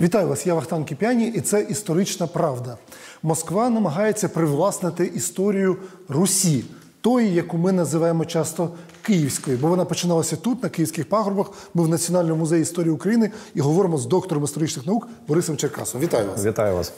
Вітаю 0.00 0.28
вас, 0.28 0.46
я 0.46 0.54
Вахтан 0.54 0.84
Кіп'яні, 0.84 1.28
і 1.28 1.40
це 1.40 1.60
історична 1.60 2.26
правда. 2.26 2.78
Москва 3.22 3.70
намагається 3.70 4.28
привласнити 4.28 5.04
історію 5.04 5.76
Русі, 6.08 6.64
тої, 7.00 7.34
яку 7.34 7.58
ми 7.58 7.72
називаємо 7.72 8.24
часто 8.24 8.70
Київською, 9.02 9.58
бо 9.58 9.68
вона 9.68 9.84
починалася 9.84 10.36
тут, 10.36 10.62
на 10.62 10.68
київських 10.68 11.08
пагорбах. 11.08 11.50
Ми 11.74 11.82
в 11.82 11.88
Національному 11.88 12.36
музеї 12.36 12.62
історії 12.62 12.92
України 12.92 13.30
і 13.54 13.60
говоримо 13.60 13.98
з 13.98 14.06
доктором 14.06 14.44
історичних 14.44 14.86
наук 14.86 15.08
Борисом 15.28 15.56
Черкасом. 15.56 16.00
Вітаю 16.00 16.28
вас! 16.28 16.44
Вітаю 16.44 16.76
вас. 16.76 16.92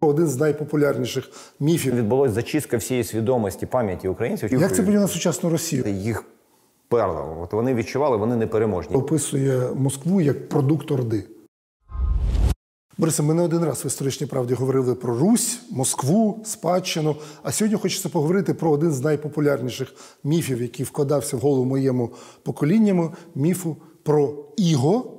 Один 0.00 0.26
з 0.26 0.36
найпопулярніших 0.36 1.30
міфів. 1.60 1.94
Відбулось 1.94 2.32
зачистка 2.32 2.76
всієї 2.76 3.04
свідомості 3.04 3.66
пам'яті 3.66 4.08
українців. 4.08 4.52
Як 4.52 4.76
це 4.76 4.82
вплине 4.82 5.00
на 5.00 5.08
сучасну 5.08 5.50
Росію? 5.50 5.84
їх 5.86 6.24
перло? 6.88 7.38
От 7.42 7.52
вони 7.52 7.74
відчували, 7.74 8.16
вони 8.16 8.36
непереможні. 8.36 8.96
Описує 8.96 9.68
Москву 9.74 10.20
як 10.20 10.48
продукт 10.48 10.90
Орди. 10.90 11.24
Борисе, 12.98 13.22
ми 13.22 13.34
не 13.34 13.42
один 13.42 13.64
раз 13.64 13.84
в 13.84 13.86
історичній 13.86 14.26
правді 14.26 14.54
говорили 14.54 14.94
про 14.94 15.18
Русь, 15.18 15.60
Москву, 15.70 16.42
спадщину. 16.44 17.16
А 17.42 17.52
сьогодні 17.52 17.78
хочеться 17.78 18.08
поговорити 18.08 18.54
про 18.54 18.70
один 18.70 18.92
з 18.92 19.00
найпопулярніших 19.00 19.94
міфів, 20.24 20.62
який 20.62 20.86
вкладався 20.86 21.36
в 21.36 21.40
голову 21.40 21.64
моєму 21.64 22.10
поколінню, 22.42 23.12
міфу 23.34 23.76
про 24.02 24.44
Іго, 24.56 25.12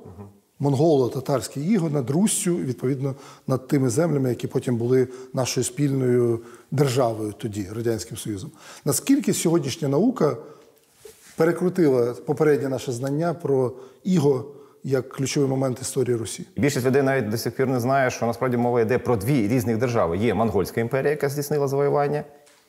монголо-татарське 0.58 1.60
Іго 1.60 1.90
над 1.90 2.10
Руссю, 2.10 2.56
відповідно 2.56 3.14
над 3.46 3.68
тими 3.68 3.90
землями, 3.90 4.28
які 4.28 4.46
потім 4.46 4.76
були 4.76 5.08
нашою 5.32 5.64
спільною 5.64 6.40
державою 6.70 7.34
тоді, 7.38 7.68
Радянським 7.72 8.16
Союзом. 8.16 8.50
Наскільки 8.84 9.34
сьогоднішня 9.34 9.88
наука 9.88 10.36
перекрутила 11.36 12.12
попереднє 12.12 12.68
наше 12.68 12.92
знання 12.92 13.34
про 13.34 13.72
Іго 14.04 14.59
як 14.84 15.08
ключовий 15.08 15.48
момент 15.48 15.80
історії 15.80 16.16
Русі? 16.16 16.46
Більшість 16.56 16.86
людей 16.86 17.02
навіть 17.02 17.28
до 17.28 17.38
сих 17.38 17.56
пір 17.56 17.66
не 17.66 17.80
знає, 17.80 18.10
що 18.10 18.26
насправді 18.26 18.56
мова 18.56 18.80
йде 18.80 18.98
про 18.98 19.16
дві 19.16 19.48
різних 19.48 19.78
держави. 19.78 20.16
Є 20.18 20.34
Монгольська 20.34 20.80
імперія, 20.80 21.10
яка 21.10 21.28
здійснила 21.28 21.68
завоювання, 21.68 22.24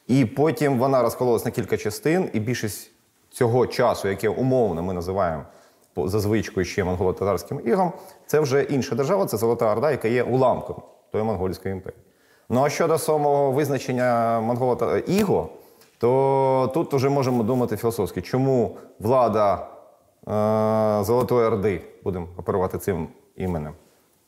і 0.08 0.26
потім 0.26 0.80
вона 0.80 1.02
розкололась 1.02 1.46
на 1.46 1.52
кілька 1.52 1.78
частин, 1.78 2.30
і 2.34 2.40
більшість 2.40 2.92
цього 3.30 3.68
часу, 3.68 4.08
яке 4.08 4.30
умовно 4.30 4.84
ми 4.84 4.94
називаємо 4.94 5.44
за 5.98 6.20
звичкою 6.20 6.66
ще 6.66 6.84
монголо-татарським 6.84 7.60
ігом, 7.66 7.92
це 8.28 8.40
вже 8.40 8.64
інша 8.64 8.96
держава, 8.96 9.26
це 9.26 9.38
Золота 9.38 9.72
Орда, 9.72 9.92
яка 9.92 10.08
є 10.08 10.24
уламком 10.24 10.82
тої 11.12 11.24
монгольської 11.24 11.74
імперії. 11.74 12.02
Ну 12.50 12.64
а 12.64 12.70
щодо 12.70 12.98
самого 12.98 13.52
визначення 13.52 14.40
монголо 14.40 14.76
та 14.76 14.98
іго, 14.98 15.50
то 15.98 16.72
тут 16.74 16.94
вже 16.94 17.10
можемо 17.10 17.44
думати 17.44 17.78
філософськи, 17.78 18.22
чому 18.22 18.78
влада 19.00 19.68
Золотої 21.06 21.48
Орди, 21.48 21.82
будемо 22.04 22.28
оперувати 22.38 22.78
цим 22.78 23.08
іменем, 23.36 23.74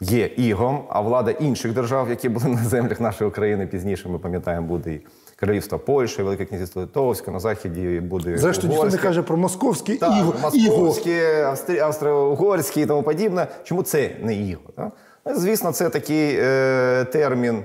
є 0.02 0.26
ігом, 0.26 0.84
а 0.90 1.02
влада 1.02 1.32
інших 1.32 1.74
держав, 1.74 2.10
які 2.10 2.30
були 2.30 2.48
на 2.48 2.64
землях 2.64 3.00
нашої 3.02 3.30
України 3.30 3.68
пізніше, 3.68 4.10
ми 4.10 4.20
пам'ятаємо, 4.20 4.68
буде 4.68 4.94
і 4.94 5.02
Королівство 5.40 5.80
Польщі, 5.80 6.24
Велике 6.24 6.46
князівство 6.46 6.82
Литовське, 6.82 7.32
на 7.32 7.40
заході 7.40 8.00
буде. 8.00 8.38
Зрештою, 8.38 8.74
ніхто 8.74 8.90
не 8.90 8.98
каже 8.98 9.22
про 9.22 9.38
московське 9.38 9.96
Так, 9.96 10.14
іго. 10.58 10.86
австрі... 10.88 11.80
австро-угорські 11.80 12.82
і 12.82 12.86
тому 12.86 13.04
подібне. 13.04 13.48
Чому 13.64 13.84
це 13.84 14.10
не 14.22 14.36
іго? 14.36 14.62
Так? 14.76 14.92
Ну, 15.26 15.36
Звісно, 15.36 15.72
це 15.72 15.90
такий 15.90 16.36
е, 16.40 17.06
термін 17.12 17.64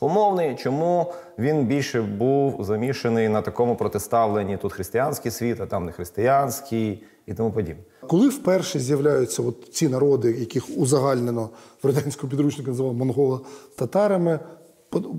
умовний, 0.00 0.54
чому 0.56 1.12
він 1.38 1.64
більше 1.64 2.02
був 2.02 2.64
замішаний 2.64 3.28
на 3.28 3.42
такому 3.42 3.76
протиставленні 3.76 4.56
тут 4.56 4.72
християнський 4.72 5.30
світ, 5.30 5.60
а 5.60 5.66
там 5.66 5.84
не 5.84 5.92
християнський 5.92 7.04
і 7.26 7.34
тому 7.34 7.52
подібне. 7.52 7.82
Коли 8.08 8.28
вперше 8.28 8.78
з'являються 8.78 9.42
от 9.42 9.68
ці 9.72 9.88
народи, 9.88 10.36
яких 10.38 10.78
узагальнено 10.78 11.50
в 11.82 11.86
радянському 11.86 12.30
підручнику 12.30 12.70
називали 12.70 12.94
монголо-татарами, 12.94 14.38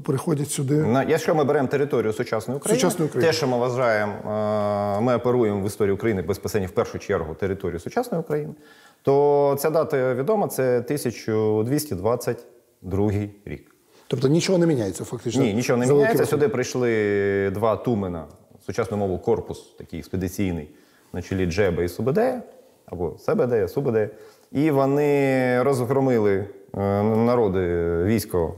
приходять 0.03 0.51
сюди. 0.51 0.77
На, 0.77 1.03
якщо 1.03 1.35
ми 1.35 1.43
беремо 1.43 1.67
територію 1.67 2.13
сучасної 2.13 2.57
України, 2.57 2.81
Сучасної 2.81 3.09
України. 3.09 3.31
те, 3.31 3.37
що 3.37 3.47
ми 3.47 3.57
вважаємо, 3.57 4.13
е, 4.13 5.01
ми 5.01 5.15
оперуємо 5.15 5.61
в 5.61 5.65
історії 5.65 5.93
України 5.93 6.21
безпосередньо 6.21 6.67
в 6.67 6.71
першу 6.71 6.99
чергу 6.99 7.33
територію 7.33 7.79
сучасної 7.79 8.23
України, 8.23 8.53
то 9.01 9.55
ця 9.59 9.69
дата 9.69 10.13
відома 10.13 10.47
це 10.47 10.77
1222 10.77 13.11
рік. 13.45 13.75
Тобто 14.07 14.27
нічого 14.27 14.57
не 14.57 14.67
міняється 14.67 15.05
фактично. 15.05 15.43
Ні, 15.43 15.53
нічого 15.53 15.79
не 15.79 15.87
міняється. 15.87 16.25
Сюди 16.25 16.49
прийшли 16.49 17.51
два 17.53 17.75
тумена, 17.75 18.25
сучасну 18.65 18.97
мову 18.97 19.19
корпус, 19.19 19.59
такий 19.77 19.99
експедиційний, 19.99 20.69
на 21.13 21.21
чолі 21.21 21.45
Джеба 21.45 21.83
і 21.83 21.87
Субедея, 21.87 22.41
або 22.85 23.17
Себедея, 23.17 23.67
Субедея. 23.67 24.09
І 24.51 24.71
вони 24.71 25.63
розгромили 25.63 26.45
е, 26.77 27.03
народи, 27.03 27.59
військо 28.03 28.55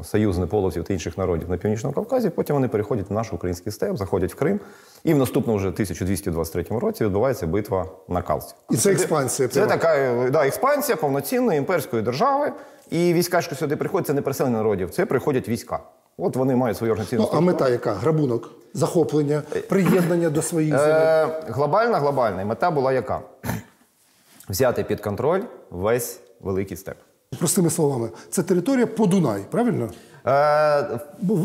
е, 0.00 0.04
союзне 0.04 0.46
половців 0.46 0.84
та 0.84 0.92
інших 0.92 1.18
народів 1.18 1.50
на 1.50 1.56
Північному 1.56 1.94
Кавказі. 1.94 2.30
Потім 2.30 2.56
вони 2.56 2.68
переходять 2.68 3.10
в 3.10 3.12
наш 3.12 3.32
український 3.32 3.72
степ, 3.72 3.96
заходять 3.96 4.32
в 4.32 4.36
Крим. 4.36 4.60
І 5.04 5.14
в 5.14 5.18
наступному 5.18 5.58
вже 5.58 5.68
1223 5.68 6.64
році 6.78 7.04
відбувається 7.04 7.46
битва 7.46 7.86
на 8.08 8.22
Калці. 8.22 8.54
І 8.70 8.76
це 8.76 8.92
експансія. 8.92 9.48
Це 9.48 9.60
пряма. 9.60 9.76
така 9.76 9.96
е, 9.96 10.30
да, 10.30 10.46
експансія 10.46 10.96
повноцінної 10.96 11.58
імперської 11.58 12.02
держави. 12.02 12.52
І 12.90 13.12
війська, 13.12 13.40
що 13.40 13.54
сюди 13.54 13.76
приходять, 13.76 14.06
це 14.06 14.14
не 14.14 14.22
переселення 14.22 14.56
народів, 14.56 14.90
це 14.90 15.06
приходять 15.06 15.48
війська. 15.48 15.80
От 16.20 16.36
вони 16.36 16.56
мають 16.56 16.76
свою 16.76 16.92
організаційну 16.92 17.22
Ну, 17.32 17.38
а 17.38 17.40
мета 17.40 17.68
яка? 17.68 17.92
Грабунок, 17.92 18.50
захоплення, 18.74 19.42
приєднання 19.68 20.30
до 20.30 20.42
своїх 20.42 20.78
земель. 20.78 20.94
Е, 20.94 21.42
глобальна, 21.48 21.98
глобальна. 21.98 22.44
Мета 22.44 22.70
була 22.70 22.92
яка? 22.92 23.20
Взяти 24.48 24.84
під 24.84 25.00
контроль 25.00 25.40
весь 25.70 26.20
великий 26.40 26.76
степ. 26.76 26.96
Простими 27.38 27.70
словами, 27.70 28.08
це 28.30 28.42
територія 28.42 28.86
по 28.86 29.06
Дунай, 29.06 29.42
правильно? 29.50 29.88
Е, 30.26 31.00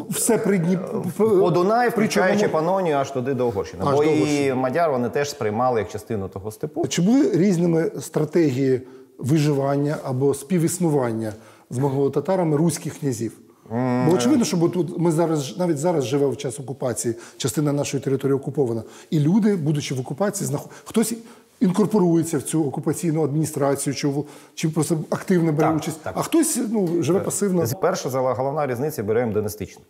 все 0.10 0.38
при 0.38 0.58
Дніп... 0.58 0.80
по 1.18 1.50
Дунаю, 1.52 1.92
Причому- 1.96 2.26
включаючи 2.26 2.48
Панонію, 2.48 2.96
аж 2.96 3.12
туди 3.12 3.34
до 3.34 3.48
Угорщини. 3.48 3.84
Аж 3.88 3.96
Бо 3.96 4.04
до 4.04 4.10
і 4.10 4.54
мадяр 4.54 4.92
вони 4.92 5.10
теж 5.10 5.30
сприймали 5.30 5.80
як 5.80 5.90
частину 5.90 6.28
того 6.28 6.52
степу. 6.52 6.88
Чи 6.88 7.02
були 7.02 7.32
різними 7.32 7.92
стратегії 8.00 8.82
виживання 9.18 9.98
або 10.04 10.34
співіснування 10.34 11.34
з 11.70 11.78
монголо-татарами 11.78 12.58
руських 12.58 13.00
князів? 13.00 13.32
Бо 13.70 14.12
очевидно, 14.14 14.46
що 14.46 14.58
бо 14.58 14.70
тут 14.70 15.00
ми 15.00 15.12
зараз 15.12 15.58
навіть 15.58 15.78
зараз 15.78 16.04
живемо 16.06 16.32
в 16.32 16.38
час 16.38 16.60
окупації, 16.60 17.16
частина 17.38 17.74
нашої 17.74 18.04
території 18.04 18.36
окупована. 18.36 18.84
І 19.10 19.20
люди, 19.20 19.56
будучи 19.56 19.96
в 19.96 20.00
окупації, 20.00 20.48
знаход... 20.48 20.72
хтось 20.86 21.14
інкорпорується 21.60 22.38
в 22.38 22.42
цю 22.42 22.66
окупаційну 22.68 23.24
адміністрацію, 23.24 23.94
чи, 23.96 24.08
в- 24.08 24.26
чи 24.56 24.70
просто 24.70 24.98
активно 25.10 25.52
бере 25.52 25.68
Так, 25.68 25.78
участь, 25.78 26.02
так. 26.04 26.14
а 26.18 26.22
хтось 26.22 26.60
ну, 26.72 27.04
живе 27.04 27.20
пасивно. 27.20 27.66
Перша 27.82 28.10
головна 28.10 28.68
різниця 28.68 29.04
беремо 29.04 29.34
династичну. 29.34 29.82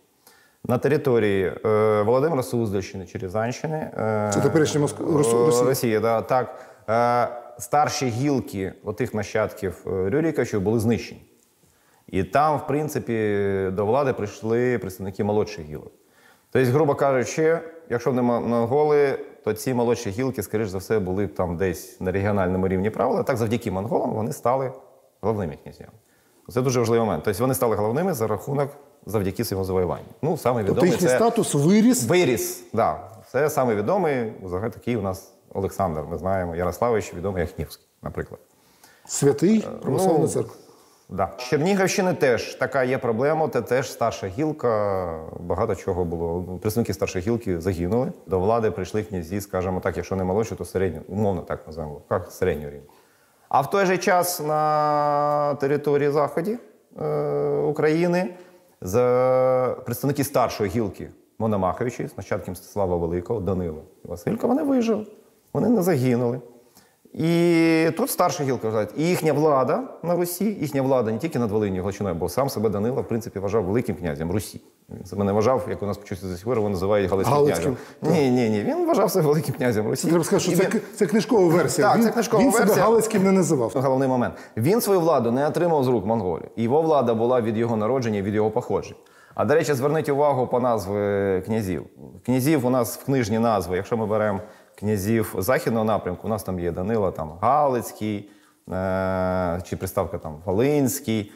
На 0.68 0.78
території 0.78 1.44
е, 1.64 2.02
Володимира 2.02 2.42
Суздальщини 2.42 3.06
чи 3.06 3.18
Рязанщини. 3.18 3.76
Е, 3.76 4.30
Це 4.34 4.40
теперішня 4.40 4.80
Моск... 4.80 4.96
Е, 5.00 5.04
Росія. 5.12 5.62
Росія, 5.64 6.00
да, 6.00 6.22
так. 6.22 6.58
Е, 6.88 7.28
старші 7.62 8.06
гілки 8.06 8.72
отих 8.84 9.14
нащадків 9.14 9.74
е, 9.86 9.90
Рюріковичів 10.10 10.60
були 10.60 10.80
знищені. 10.80 11.20
І 12.08 12.24
там, 12.24 12.58
в 12.58 12.66
принципі, 12.66 13.12
до 13.72 13.86
влади 13.86 14.12
прийшли 14.12 14.78
представники 14.78 15.24
молодших 15.24 15.64
гілок. 15.64 15.92
Тобто, 16.50 16.70
грубо 16.70 16.94
кажучи, 16.94 17.58
якщо 17.90 18.12
не 18.12 18.22
монголи, 18.22 19.18
то 19.44 19.52
ці 19.52 19.74
молодші 19.74 20.10
гілки, 20.10 20.42
скоріш 20.42 20.68
за 20.68 20.78
все, 20.78 20.98
були 20.98 21.26
б 21.26 21.34
там 21.34 21.56
десь 21.56 22.00
на 22.00 22.12
регіональному 22.12 22.68
рівні 22.68 22.90
правила. 22.90 23.22
Так, 23.22 23.36
завдяки 23.36 23.70
монголам 23.70 24.10
вони 24.10 24.32
стали 24.32 24.72
головними 25.20 25.58
князями. 25.62 25.92
Це 26.48 26.62
дуже 26.62 26.80
важливий 26.80 27.06
момент. 27.06 27.24
Тобто 27.24 27.42
вони 27.42 27.54
стали 27.54 27.76
головними 27.76 28.14
за 28.14 28.26
рахунок 28.26 28.70
завдяки 29.06 29.44
своєму 29.44 29.64
завоюванню. 29.64 30.04
Ну, 30.22 30.36
саме 30.36 30.60
Тобто 30.60 30.72
відомий 30.72 30.90
їхній 30.90 31.08
це 31.08 31.16
статус 31.16 31.54
виріс. 31.54 32.04
Виріс, 32.04 32.64
да. 32.72 33.00
Це 33.32 33.50
саме 33.50 33.74
відомий, 33.74 34.32
взагалі 34.42 34.70
такий 34.70 34.96
у 34.96 35.02
нас 35.02 35.32
Олександр. 35.54 36.02
Ми 36.10 36.18
знаємо, 36.18 36.56
Ярославович, 36.56 37.14
відомий 37.14 37.40
як 37.40 37.50
Хнівський, 37.50 37.86
наприклад. 38.02 38.40
Святий 39.06 39.66
православна 39.82 40.18
ну, 40.18 40.28
церква. 40.28 40.54
Да. 41.08 41.30
З 41.38 41.42
Чернігівщини 41.42 42.14
теж 42.14 42.54
така 42.54 42.84
є 42.84 42.98
проблема. 42.98 43.48
Це 43.48 43.62
теж 43.62 43.92
старша 43.92 44.26
гілка. 44.26 45.20
Багато 45.40 45.74
чого 45.74 46.04
було. 46.04 46.58
Представники 46.60 46.94
старшої 46.94 47.24
гілки 47.24 47.60
загинули. 47.60 48.12
До 48.26 48.40
влади 48.40 48.70
прийшли 48.70 49.02
князі, 49.02 49.40
скажімо 49.40 49.80
так, 49.80 49.96
якщо 49.96 50.16
не 50.16 50.24
молодші, 50.24 50.54
то 50.54 50.64
середньо, 50.64 51.00
умовно 51.08 51.40
так 51.40 51.66
називаємо, 51.66 52.00
як 52.10 52.30
середнього 52.30 52.70
рівня. 52.70 52.88
А 53.48 53.60
в 53.60 53.70
той 53.70 53.86
же 53.86 53.98
час 53.98 54.40
на 54.40 55.54
території 55.54 56.10
Заході 56.10 56.58
е, 57.00 57.48
України 57.48 58.34
за 58.80 59.76
представники 59.84 60.24
старшої 60.24 60.70
гілки 60.70 61.10
Мономаховичі, 61.38 62.08
з 62.08 62.16
нащадком 62.16 62.52
Мстислава 62.52 62.96
Великого, 62.96 63.40
Данила 63.40 63.82
Василька, 64.04 64.46
вони 64.46 64.62
вижили, 64.62 65.06
вони 65.52 65.68
не 65.68 65.82
загинули. 65.82 66.40
І 67.16 67.90
тут 67.96 68.10
старша 68.10 68.44
гілка 68.44 68.68
вважають. 68.68 68.90
І 68.96 69.02
їхня 69.08 69.32
влада 69.32 69.82
на 70.02 70.16
Русі, 70.16 70.44
їхня 70.44 70.82
влада 70.82 71.12
не 71.12 71.18
тільки 71.18 71.38
над 71.38 71.50
Волинію 71.50 71.82
Галичиною, 71.82 72.14
бо 72.14 72.28
сам 72.28 72.48
себе 72.48 72.68
Данило, 72.68 73.02
в 73.02 73.08
принципі, 73.08 73.38
вважав 73.38 73.64
великим 73.64 73.94
князем 73.96 74.32
Русі. 74.32 74.60
Він 74.90 75.06
себе 75.06 75.24
не 75.24 75.32
вважав, 75.32 75.66
як 75.70 75.82
у 75.82 75.86
нас 75.86 75.98
до 76.08 76.16
сих 76.16 76.44
пор, 76.44 76.56
його 76.56 76.68
називають 76.68 77.10
Галицьким, 77.10 77.44
князем. 77.44 77.76
Ні, 78.02 78.30
ні, 78.30 78.50
ні. 78.50 78.62
Він 78.62 78.86
вважав 78.86 79.10
себе 79.10 79.26
великим 79.26 79.54
князем 79.54 79.88
Росії. 79.88 80.10
Треба 80.10 80.24
сказати, 80.24 80.56
що 80.56 80.62
це, 80.64 80.70
він- 80.74 80.80
це 80.96 81.06
книжкова 81.06 81.48
версія. 81.48 81.88
Так, 81.88 81.96
він, 81.96 82.04
це 82.04 82.10
книжкова 82.10 82.42
він 82.42 82.52
себе. 82.52 82.74
Галицьким 82.74 83.24
не 83.24 83.32
називав. 83.32 83.72
Головний 83.74 84.08
момент. 84.08 84.34
Він 84.56 84.80
свою 84.80 85.00
владу 85.00 85.30
не 85.32 85.46
отримав 85.48 85.84
з 85.84 85.88
рук 85.88 86.06
монголів. 86.06 86.48
Його 86.56 86.82
влада 86.82 87.14
була 87.14 87.40
від 87.40 87.56
його 87.56 87.76
народження, 87.76 88.22
від 88.22 88.34
його 88.34 88.50
походження. 88.50 88.96
А 89.34 89.44
до 89.44 89.54
речі, 89.54 89.74
зверніть 89.74 90.08
увагу 90.08 90.46
по 90.46 90.60
назви 90.60 91.42
князів. 91.46 91.84
Князів 92.26 92.66
у 92.66 92.70
нас 92.70 92.98
в 92.98 93.04
книжні 93.04 93.38
назви. 93.38 93.76
Якщо 93.76 93.96
ми 93.96 94.06
беремо 94.06 94.40
князів 94.78 95.34
західного 95.38 95.84
напрямку, 95.84 96.26
у 96.26 96.30
нас 96.30 96.42
там 96.42 96.60
є 96.60 96.72
Данила 96.72 97.10
там, 97.10 97.32
Галицький 97.40 98.30
е- 98.72 99.60
чи 99.64 99.76
приставка 99.76 100.18
там 100.18 100.36
Волинський. 100.44 101.32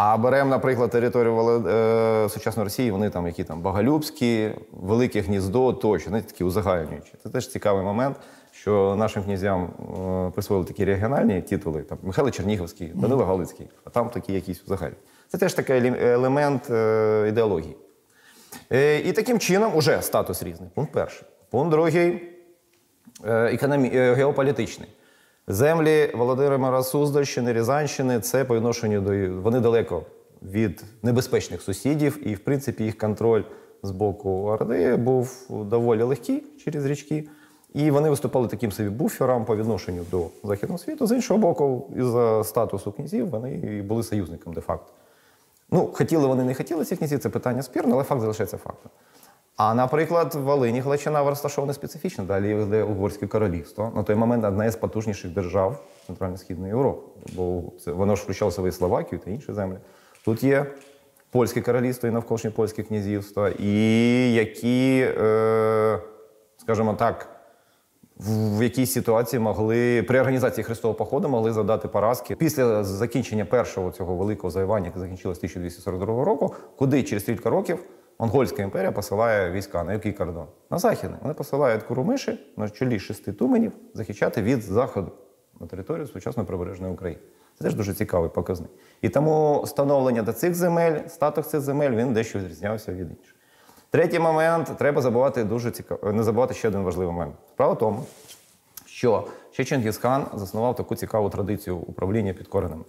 А 0.00 0.16
беремо, 0.16 0.50
наприклад, 0.50 0.90
територію 0.90 1.66
е, 1.66 2.28
сучасної 2.28 2.64
Росії, 2.64 2.90
вони 2.90 3.10
там 3.10 3.26
які 3.26 3.44
там 3.44 3.60
Боголюбські, 3.60 4.50
Велике 4.72 5.20
Гніздо 5.20 5.72
тощо, 5.72 6.08
знаєте, 6.08 6.32
такі 6.32 6.44
узагальнюючі. 6.44 7.12
Це 7.22 7.28
теж 7.28 7.48
цікавий 7.48 7.84
момент, 7.84 8.16
що 8.52 8.96
нашим 8.98 9.24
князям 9.24 9.62
е, 9.64 10.30
присвоїли 10.30 10.66
такі 10.66 10.84
регіональні 10.84 11.42
титули, 11.42 11.82
там 11.82 11.98
Михайло 12.02 12.30
Чернігівський, 12.30 12.92
Данило 12.94 13.24
Галицький, 13.24 13.68
а 13.84 13.90
там 13.90 14.08
такі 14.08 14.32
якісь 14.32 14.62
узагальні. 14.64 14.96
Це 15.28 15.38
теж 15.38 15.54
такий 15.54 15.92
елемент 16.00 16.70
е, 16.70 17.26
ідеології. 17.28 17.76
Е, 18.72 18.98
і 18.98 19.12
таким 19.12 19.38
чином 19.38 19.76
уже 19.76 20.02
статус 20.02 20.42
різний. 20.42 20.70
Пункт 20.74 20.92
перший. 20.92 21.28
Пункт 21.50 21.70
другий 21.70 22.22
економі... 23.24 23.90
е, 23.94 24.14
геополітичний. 24.14 24.88
Землі 25.46 26.10
Володимира 26.14 26.82
Суздальщини, 26.82 27.52
Рязанщини 27.52 28.20
це 28.20 28.44
по 28.44 28.56
відношенню 28.56 29.00
до 29.00 29.40
вони 29.42 29.60
далеко 29.60 30.02
від 30.42 30.84
небезпечних 31.02 31.62
сусідів, 31.62 32.28
і, 32.28 32.34
в 32.34 32.38
принципі, 32.38 32.84
їх 32.84 32.98
контроль 32.98 33.42
з 33.82 33.90
боку 33.90 34.30
Орди 34.30 34.96
був 34.96 35.46
доволі 35.50 36.02
легкий 36.02 36.42
через 36.64 36.84
річки. 36.84 37.28
І 37.74 37.90
вони 37.90 38.10
виступали 38.10 38.48
таким 38.48 38.72
собі 38.72 38.88
буфером 38.88 39.44
по 39.44 39.56
відношенню 39.56 40.04
до 40.10 40.26
Західного 40.44 40.78
світу. 40.78 41.06
З 41.06 41.12
іншого 41.12 41.40
боку, 41.40 41.90
із-за 41.96 42.44
статусу 42.44 42.92
князів 42.92 43.28
вони 43.28 43.82
були 43.82 44.02
союзником 44.02 44.52
де-факто. 44.52 44.92
Ну, 45.70 45.90
хотіли 45.92 46.26
вони, 46.26 46.44
не 46.44 46.54
хотіли 46.54 46.84
ці 46.84 46.96
князі, 46.96 47.18
це 47.18 47.28
питання 47.28 47.62
спірне, 47.62 47.94
але 47.94 48.04
факт 48.04 48.20
залишається 48.20 48.56
фактом. 48.56 48.90
А, 49.58 49.74
наприклад, 49.74 50.34
в 50.34 50.38
Волині 50.38 50.80
Галичина 50.80 51.24
розташована 51.24 51.72
специфічно. 51.72 52.24
Далі 52.24 52.62
йде 52.62 52.82
Угорське 52.82 53.26
королівство. 53.26 53.92
На 53.96 54.02
той 54.02 54.16
момент 54.16 54.44
одна 54.44 54.66
із 54.66 54.76
потужніших 54.76 55.30
держав 55.30 55.84
Центрально-Східної 56.08 56.68
Європи. 56.68 57.02
Бо 57.36 57.62
це, 57.80 57.92
воно 57.92 58.16
ж 58.16 58.22
включало 58.22 58.50
себе 58.50 58.68
і 58.68 58.72
Словакію 58.72 59.20
та 59.24 59.30
інші 59.30 59.52
землі. 59.52 59.76
Тут 60.24 60.42
є 60.42 60.66
польське 61.30 61.60
королівство 61.60 62.08
і 62.08 62.12
навколишнє 62.12 62.50
польське 62.50 62.82
князівство, 62.82 63.48
і 63.48 64.34
які, 64.34 65.08
е, 65.20 65.98
скажімо 66.56 66.94
так, 66.94 67.28
в 68.16 68.58
в 68.58 68.62
якійсь 68.62 68.92
ситуації 68.92 69.40
могли 69.40 70.02
при 70.02 70.20
організації 70.20 70.64
Христового 70.64 70.98
походу 70.98 71.28
могли 71.28 71.52
завдати 71.52 71.88
поразки 71.88 72.36
після 72.36 72.84
закінчення 72.84 73.44
першого 73.44 73.90
цього 73.90 74.16
великого 74.16 74.50
завоювання, 74.50 74.86
яке 74.86 74.98
закінчилось 74.98 75.38
1242 75.38 76.24
року, 76.24 76.54
куди 76.76 77.02
через 77.02 77.24
кілька 77.24 77.50
років 77.50 77.78
Монгольська 78.20 78.62
імперія 78.62 78.92
посилає 78.92 79.50
війська 79.50 79.84
на 79.84 79.92
який 79.92 80.12
кордон? 80.12 80.46
На 80.70 80.78
західний. 80.78 81.18
Вони 81.22 81.34
посилають 81.34 81.82
курумиші 81.82 82.40
на 82.56 82.70
чолі 82.70 82.98
шести 82.98 83.32
туменів 83.32 83.72
захищати 83.94 84.42
від 84.42 84.62
заходу 84.62 85.12
на 85.60 85.66
територію 85.66 86.06
сучасної 86.06 86.46
прибережної 86.46 86.92
України. 86.92 87.22
Це 87.58 87.64
теж 87.64 87.74
дуже 87.74 87.94
цікавий 87.94 88.30
показник. 88.30 88.70
І 89.02 89.08
тому 89.08 89.64
становлення 89.66 90.22
до 90.22 90.32
цих 90.32 90.54
земель, 90.54 91.00
статус 91.08 91.46
цих 91.46 91.60
земель 91.60 91.90
він 91.90 92.12
дещо 92.12 92.38
відрізнявся 92.38 92.92
від 92.92 93.10
інших. 93.10 93.34
Третій 93.90 94.18
момент 94.18 94.72
треба 94.78 95.02
забувати 95.02 95.44
дуже 95.44 95.70
цікаво, 95.70 96.12
не 96.12 96.22
забувати 96.22 96.54
ще 96.54 96.68
один 96.68 96.82
важливий 96.82 97.12
момент. 97.12 97.34
Справа 97.48 97.72
в 97.72 97.78
тому, 97.78 98.04
що 98.86 99.26
ще 99.50 99.64
Чингісхан 99.64 100.26
заснував 100.34 100.76
таку 100.76 100.96
цікаву 100.96 101.30
традицію 101.30 101.76
управління 101.76 102.32
підкореними. 102.32 102.84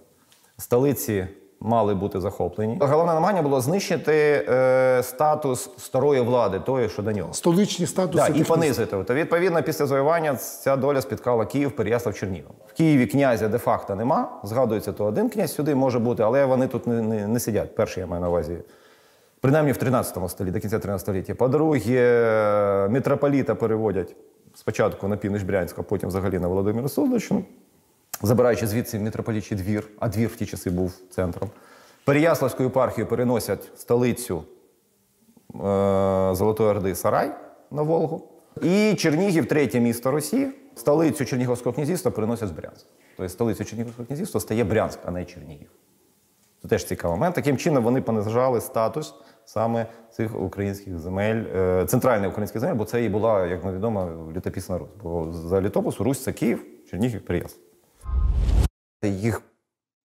Столиці 0.58 1.26
мали 1.60 1.94
бути 1.94 2.20
захоплені. 2.20 2.78
Головне 2.80 3.14
намагання 3.14 3.42
було 3.42 3.60
знищити 3.60 4.46
е, 4.48 5.02
статус 5.02 5.70
старої 5.78 6.20
влади, 6.20 6.60
тої, 6.60 6.88
що 6.88 7.02
до 7.02 7.12
нього. 7.12 7.32
Столичні 7.32 7.86
статуси. 7.86 8.32
Да, 8.32 8.38
і 8.38 8.44
понизити. 8.44 9.04
То 9.04 9.14
відповідно, 9.14 9.62
після 9.62 9.86
завоювання 9.86 10.36
ця 10.36 10.76
доля 10.76 11.00
спіткала 11.00 11.46
Київ, 11.46 11.70
Переяслав, 11.70 12.14
Чернігів. 12.14 12.46
В 12.66 12.72
Києві 12.72 13.06
князя 13.06 13.48
де-факто 13.48 13.94
нема. 13.94 14.40
Згадується, 14.44 14.92
то 14.92 15.04
один 15.04 15.28
князь 15.28 15.54
сюди 15.54 15.74
може 15.74 15.98
бути, 15.98 16.22
але 16.22 16.44
вони 16.44 16.66
тут 16.66 16.86
не, 16.86 17.02
не, 17.02 17.28
не 17.28 17.40
сидять. 17.40 17.74
Перший 17.74 18.00
я 18.00 18.06
маю 18.06 18.22
на 18.22 18.28
увазі. 18.28 18.56
Принаймні 19.40 19.72
в 19.72 19.76
13 19.76 20.30
столітті, 20.30 20.52
до 20.52 20.60
кінця 20.60 20.78
13 20.78 21.04
століття. 21.04 21.34
По-друге, 21.34 22.88
митрополіта 22.90 23.54
переводять 23.54 24.16
спочатку 24.54 25.08
на 25.08 25.16
північ 25.16 25.42
Брянська, 25.42 25.82
потім 25.82 26.08
взагалі 26.08 26.38
на 26.38 26.48
Володимира 26.48 26.88
Суздальщину, 26.88 27.44
забираючи 28.22 28.66
звідси 28.66 28.98
митрополічий 28.98 29.58
двір, 29.58 29.88
а 29.98 30.08
двір 30.08 30.28
в 30.28 30.36
ті 30.36 30.46
часи 30.46 30.70
був 30.70 30.92
центром. 31.10 31.50
Переяславську 32.04 32.62
єпархію 32.62 33.06
переносять 33.06 33.70
столицю 33.76 34.44
е, 35.54 35.60
Золотої 36.34 36.70
Орди 36.70 36.94
Сарай 36.94 37.30
на 37.70 37.82
Волгу. 37.82 38.28
І 38.62 38.94
Чернігів, 38.94 39.46
третє 39.46 39.80
місто 39.80 40.10
Росії, 40.10 40.48
столицю 40.74 41.24
Чернігівського 41.24 41.72
князівства 41.72 42.10
переносять 42.10 42.48
з 42.48 42.52
Брянська. 42.52 42.88
Тобто 43.16 43.28
столицею 43.28 43.66
Чернігівського 43.66 44.06
князівства 44.06 44.40
стає 44.40 44.64
Брянськ, 44.64 44.98
а 45.04 45.10
не 45.10 45.24
Чернігів. 45.24 45.70
Це 46.62 46.68
теж 46.68 46.84
цікавий 46.84 47.16
момент. 47.16 47.34
Таким 47.34 47.56
чином 47.56 47.84
вони 47.84 48.00
понижали 48.00 48.60
статус 48.60 49.14
саме 49.44 49.86
цих 50.12 50.40
українських 50.40 50.98
земель, 50.98 51.44
е, 51.56 51.86
центральних 51.86 52.30
українських 52.30 52.60
земель, 52.60 52.74
бо 52.74 52.84
це 52.84 53.04
і 53.04 53.08
була, 53.08 53.46
як 53.46 53.64
нам 53.64 53.74
відомо, 53.74 54.32
літописна 54.36 54.78
Русь. 54.78 54.90
Бо 55.02 55.32
за 55.32 55.60
літопису 55.60 56.04
Русь 56.04 56.22
це 56.22 56.32
Київ, 56.32 56.64
Чернігів, 56.90 57.24
Переяслав. 57.24 57.69
Їх 59.08 59.42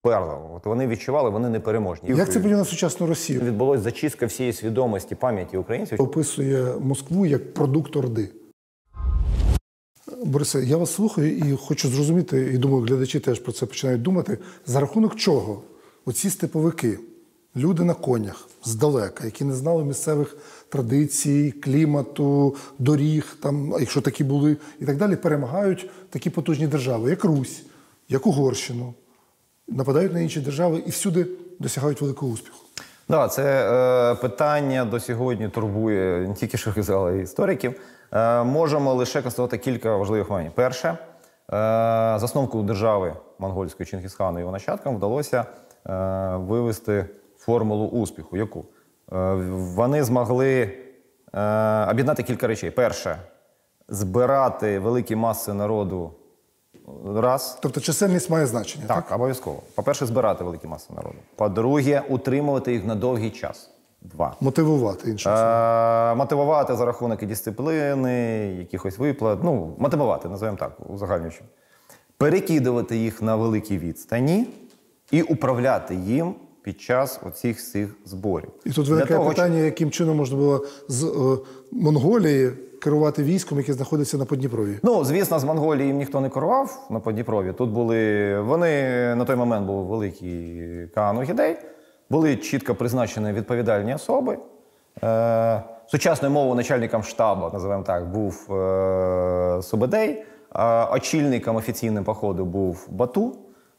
перло. 0.02 0.52
От 0.56 0.66
вони 0.66 0.88
відчували, 0.88 1.30
вони 1.30 1.50
непереможні. 1.50 2.10
Як 2.10 2.32
це 2.32 2.40
буде 2.40 2.56
на 2.56 2.66
сучасну 2.66 3.08
Росію? 3.08 3.42
відбулось 3.42 3.82
зачистка 3.82 4.26
всієї 4.26 4.54
свідомості 4.54 5.16
пам'яті 5.16 5.58
українців. 5.58 6.02
Описує 6.02 6.76
Москву 6.80 7.26
як 7.26 7.54
продукт 7.54 7.96
Орди. 7.96 8.30
Борисе, 10.26 10.64
я 10.64 10.78
вас 10.78 10.94
слухаю 10.94 11.38
і 11.38 11.56
хочу 11.56 11.90
зрозуміти, 11.90 12.52
і 12.54 12.58
думаю, 12.58 12.84
глядачі 12.84 13.20
теж 13.20 13.40
про 13.40 13.52
це 13.52 13.66
починають 13.66 14.02
думати. 14.02 14.38
За 14.66 14.80
рахунок 14.80 15.16
чого 15.16 15.62
оці 16.06 16.30
степовики, 16.30 17.00
люди 17.56 17.84
на 17.84 17.94
конях 17.94 18.48
здалека, 18.64 19.26
які 19.26 19.44
не 19.44 19.54
знали 19.54 19.84
місцевих 19.84 20.38
традицій, 20.70 21.52
клімату, 21.52 22.56
доріг, 22.80 23.38
там, 23.42 23.74
якщо 23.80 24.02
такі 24.02 24.24
були, 24.24 24.58
і 24.80 24.86
так 24.86 24.98
далі, 24.98 25.16
перемагають 25.16 25.90
такі 26.10 26.30
потужні 26.30 26.68
держави, 26.68 27.10
як 27.10 27.24
Русь, 27.24 27.64
як 28.10 28.28
Угорщину, 28.28 28.94
нападають 29.68 30.14
на 30.14 30.20
інші 30.20 30.42
держави 30.42 30.84
і 30.86 30.90
всюди 30.90 31.28
досягають 31.60 32.02
великого 32.02 32.32
успіху. 32.32 32.58
Да, 33.10 33.28
це 33.28 33.44
е, 33.44 34.16
питання 34.16 34.86
до 34.86 35.00
сьогодні 35.00 35.50
турбує 35.50 36.28
не 36.28 36.34
тільки 36.34 36.58
шахіза, 36.58 36.96
але 36.98 37.22
істориків. 37.22 37.80
Е, 38.12 38.44
можемо 38.44 38.94
лише 38.94 39.22
констатувати 39.22 39.58
кілька 39.58 39.96
важливих 39.96 40.30
моментів. 40.30 40.54
Перше, 40.56 40.88
е, 40.88 40.98
засновку 42.20 42.64
держави 42.64 43.14
монгольської 43.40 43.88
Чингісхану 43.88 44.38
і 44.38 44.42
його 44.42 44.52
нащадкам 44.52 44.96
вдалося 44.96 45.46
е, 45.90 46.36
вивести 46.36 47.06
формулу 47.38 47.88
успіху. 47.88 48.38
Яку? 48.38 48.66
Е, 49.14 49.34
вони 49.76 50.04
змогли 50.04 50.74
е, 51.34 51.92
об'єднати 51.92 52.24
кілька 52.24 52.48
речей. 52.48 52.72
Перше, 52.72 53.18
збирати 53.90 54.80
великі 54.80 55.16
маси 55.16 55.54
народу 55.54 56.14
раз. 57.16 57.58
Тобто 57.62 57.82
чисельність 57.82 58.30
має 58.30 58.46
значення. 58.46 58.86
Так, 58.88 59.12
обов'язково. 59.12 59.62
По-перше, 59.76 60.06
збирати 60.06 60.44
великі 60.44 60.68
маси 60.68 60.94
народу. 60.94 61.16
По-друге, 61.36 62.04
утримувати 62.10 62.74
їх 62.74 62.86
на 62.86 62.96
довгий 62.96 63.32
час. 63.32 63.70
Два. 64.02 64.36
Мотивувати 64.42 65.10
іншим. 65.12 65.32
Е, 65.32 66.16
мотивувати 66.16 66.76
за 66.76 66.86
рахунок 66.86 67.24
і 67.24 67.26
дисципліни, 67.26 68.14
якихось 68.60 68.98
виплат. 68.98 69.40
Ну, 69.44 69.76
мотивувати, 69.78 70.30
називаємо 70.30 70.58
так, 70.58 70.78
узагальнюючи. 70.90 71.42
Перекидувати 72.18 72.98
їх 72.98 73.22
на 73.22 73.36
великій 73.36 73.78
відстані 73.78 74.48
і 75.12 75.22
управляти 75.22 75.96
їм 75.96 76.36
під 76.62 76.82
час 76.82 77.20
оцих 77.28 77.58
всіх 77.58 77.96
зборів. 78.06 78.50
І 78.66 78.72
тут 78.72 78.88
виникає 78.88 79.18
того, 79.18 79.30
питання, 79.30 79.58
яким 79.58 79.92
чином 79.92 80.18
можна 80.18 80.38
було 80.38 80.66
з 80.88 81.04
е, 81.04 81.38
Монголії 81.72 82.52
керувати 82.86 83.24
військом, 83.24 83.58
яке 83.58 83.74
знаходиться 83.74 84.18
на 84.18 84.26
Подніпрові. 84.26 84.80
Ну, 84.84 85.04
звісно, 85.04 85.40
з 85.40 85.44
Монголії 85.44 85.88
їм 85.88 85.98
ніхто 85.98 86.22
не 86.22 86.30
керував 86.30 86.88
на 86.90 87.00
Подніпрові. 87.00 87.54
Тут 87.54 87.70
були 87.70 88.40
вони 88.40 88.82
на 89.16 89.26
той 89.26 89.36
момент 89.36 89.68
був 89.68 89.86
великий 89.86 90.88
Каану 90.96 91.22
Гідей, 91.22 91.58
були 92.10 92.36
чітко 92.36 92.76
призначені 92.76 93.32
відповідальні 93.32 93.96
особи. 93.96 94.38
Е, 95.04 95.64
сучасною 95.88 96.34
мовою 96.34 96.56
начальником 96.56 97.04
штабу, 97.04 97.50
називаємо 97.54 97.84
так, 97.84 98.12
був 98.12 98.54
е, 98.54 99.62
Субедей, 99.62 100.24
е, 100.56 100.86
очільником 100.86 101.56
офіційним 101.56 102.04
походу 102.04 102.46
був 102.46 102.88
Бату. 102.92 103.36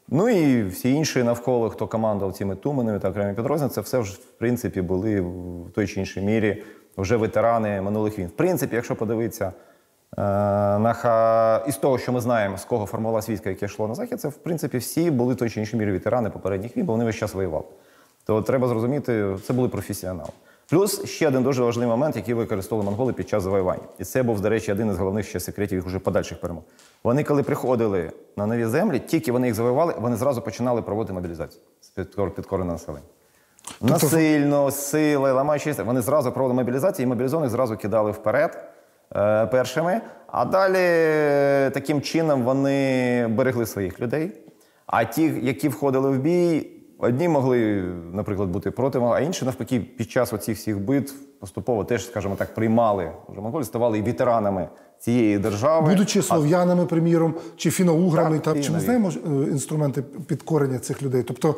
Ну 0.07 0.29
і 0.29 0.63
всі 0.63 0.93
інші 0.93 1.23
навколо, 1.23 1.69
хто 1.69 1.87
командував 1.87 2.33
цими 2.33 2.55
туменами 2.55 2.99
та 2.99 3.09
окремими 3.09 3.35
підрозділами, 3.35 3.73
це 3.73 3.81
все 3.81 4.03
ж 4.03 4.13
в 4.13 4.39
принципі 4.39 4.81
були 4.81 5.21
в 5.21 5.71
той 5.75 5.87
чи 5.87 5.99
іншій 5.99 6.21
мірі 6.21 6.63
вже 6.97 7.17
ветерани 7.17 7.81
минулих 7.81 8.19
війн. 8.19 8.27
В 8.27 8.31
принципі, 8.31 8.75
якщо 8.75 8.95
подивитися 8.95 9.45
е, 10.17 10.21
на 10.79 11.63
із 11.67 11.77
того, 11.77 11.97
що 11.97 12.11
ми 12.11 12.21
знаємо, 12.21 12.57
з 12.57 12.65
кого 12.65 12.85
формувалась 12.85 13.29
війська, 13.29 13.49
яке 13.49 13.65
йшло 13.65 13.87
на 13.87 13.95
захід, 13.95 14.21
це 14.21 14.27
в 14.27 14.37
принципі 14.37 14.77
всі 14.77 15.11
були 15.11 15.35
той 15.35 15.49
чи 15.49 15.59
іншій 15.59 15.77
мірі 15.77 15.91
ветерани 15.91 16.29
попередніх 16.29 16.77
війн, 16.77 16.85
бо 16.85 16.91
вони 16.91 17.05
весь 17.05 17.15
час 17.15 17.33
воювали. 17.33 17.65
То 18.25 18.41
треба 18.41 18.67
зрозуміти, 18.67 19.35
це 19.47 19.53
були 19.53 19.69
професіонали. 19.69 20.29
Плюс 20.69 21.05
ще 21.05 21.27
один 21.27 21.43
дуже 21.43 21.63
важливий 21.63 21.89
момент, 21.89 22.15
який 22.15 22.33
використовували 22.33 22.89
монголи 22.89 23.13
під 23.13 23.29
час 23.29 23.43
завоювання. 23.43 23.83
І 23.99 24.03
це 24.03 24.23
був, 24.23 24.41
до 24.41 24.49
речі, 24.49 24.71
один 24.71 24.89
із 24.89 24.97
головних 24.97 25.27
ще 25.27 25.39
секретів 25.39 25.77
їх 25.77 25.87
уже 25.87 25.99
подальших 25.99 26.41
перемог. 26.41 26.63
Вони, 27.03 27.23
коли 27.23 27.43
приходили 27.43 28.11
на 28.37 28.45
нові 28.45 28.65
землі, 28.65 28.99
тільки 28.99 29.31
вони 29.31 29.47
їх 29.47 29.55
завоювали, 29.55 29.93
вони 29.99 30.15
зразу 30.15 30.41
починали 30.41 30.81
проводити 30.81 31.13
мобілізацію 31.13 31.61
з 31.81 31.97
підкор- 31.97 32.29
підкореного 32.31 32.71
населення. 32.73 33.05
Насильно, 33.81 34.71
сили, 34.71 35.31
ламаючись, 35.31 35.79
вони 35.79 36.01
зразу 36.01 36.31
проводили 36.31 36.63
мобілізацію, 36.63 37.05
і 37.05 37.09
мобілізованих 37.09 37.51
зразу 37.51 37.77
кидали 37.77 38.11
вперед 38.11 38.63
е, 39.15 39.45
першими. 39.45 40.01
А 40.27 40.45
далі 40.45 40.77
е, 40.79 41.71
таким 41.73 42.01
чином 42.01 42.43
вони 42.43 43.27
берегли 43.27 43.65
своїх 43.65 44.01
людей. 44.01 44.31
А 44.85 45.03
ті, 45.03 45.33
які 45.41 45.69
входили 45.69 46.09
в 46.09 46.19
бій, 46.19 46.67
одні 46.97 47.27
могли, 47.27 47.83
наприклад, 48.13 48.49
бути 48.49 48.71
проти, 48.71 48.99
а 48.99 49.19
інші, 49.19 49.45
навпаки, 49.45 49.79
під 49.79 50.11
час 50.11 50.33
оцих 50.33 50.57
всіх 50.57 50.79
битв 50.79 51.13
поступово 51.39 51.83
теж, 51.83 52.05
скажімо 52.05 52.35
так, 52.35 52.55
приймали 52.55 53.11
вже 53.29 53.41
монголи, 53.41 53.63
ставали 53.63 53.97
і 53.97 54.01
ветеранами 54.01 54.69
цієї 54.99 55.37
держави. 55.37 55.89
Будучи 55.89 56.21
слов'янами, 56.21 56.85
приміром, 56.85 57.33
чи 57.55 57.71
фіноуграми, 57.71 58.39
Так, 58.39 58.53
та, 58.53 58.61
чи 58.61 58.71
ми 58.71 58.79
знаємо 58.79 59.09
е, 59.09 59.29
інструменти 59.29 60.01
підкорення 60.01 60.79
цих 60.79 61.03
людей? 61.03 61.23
Тобто 61.23 61.55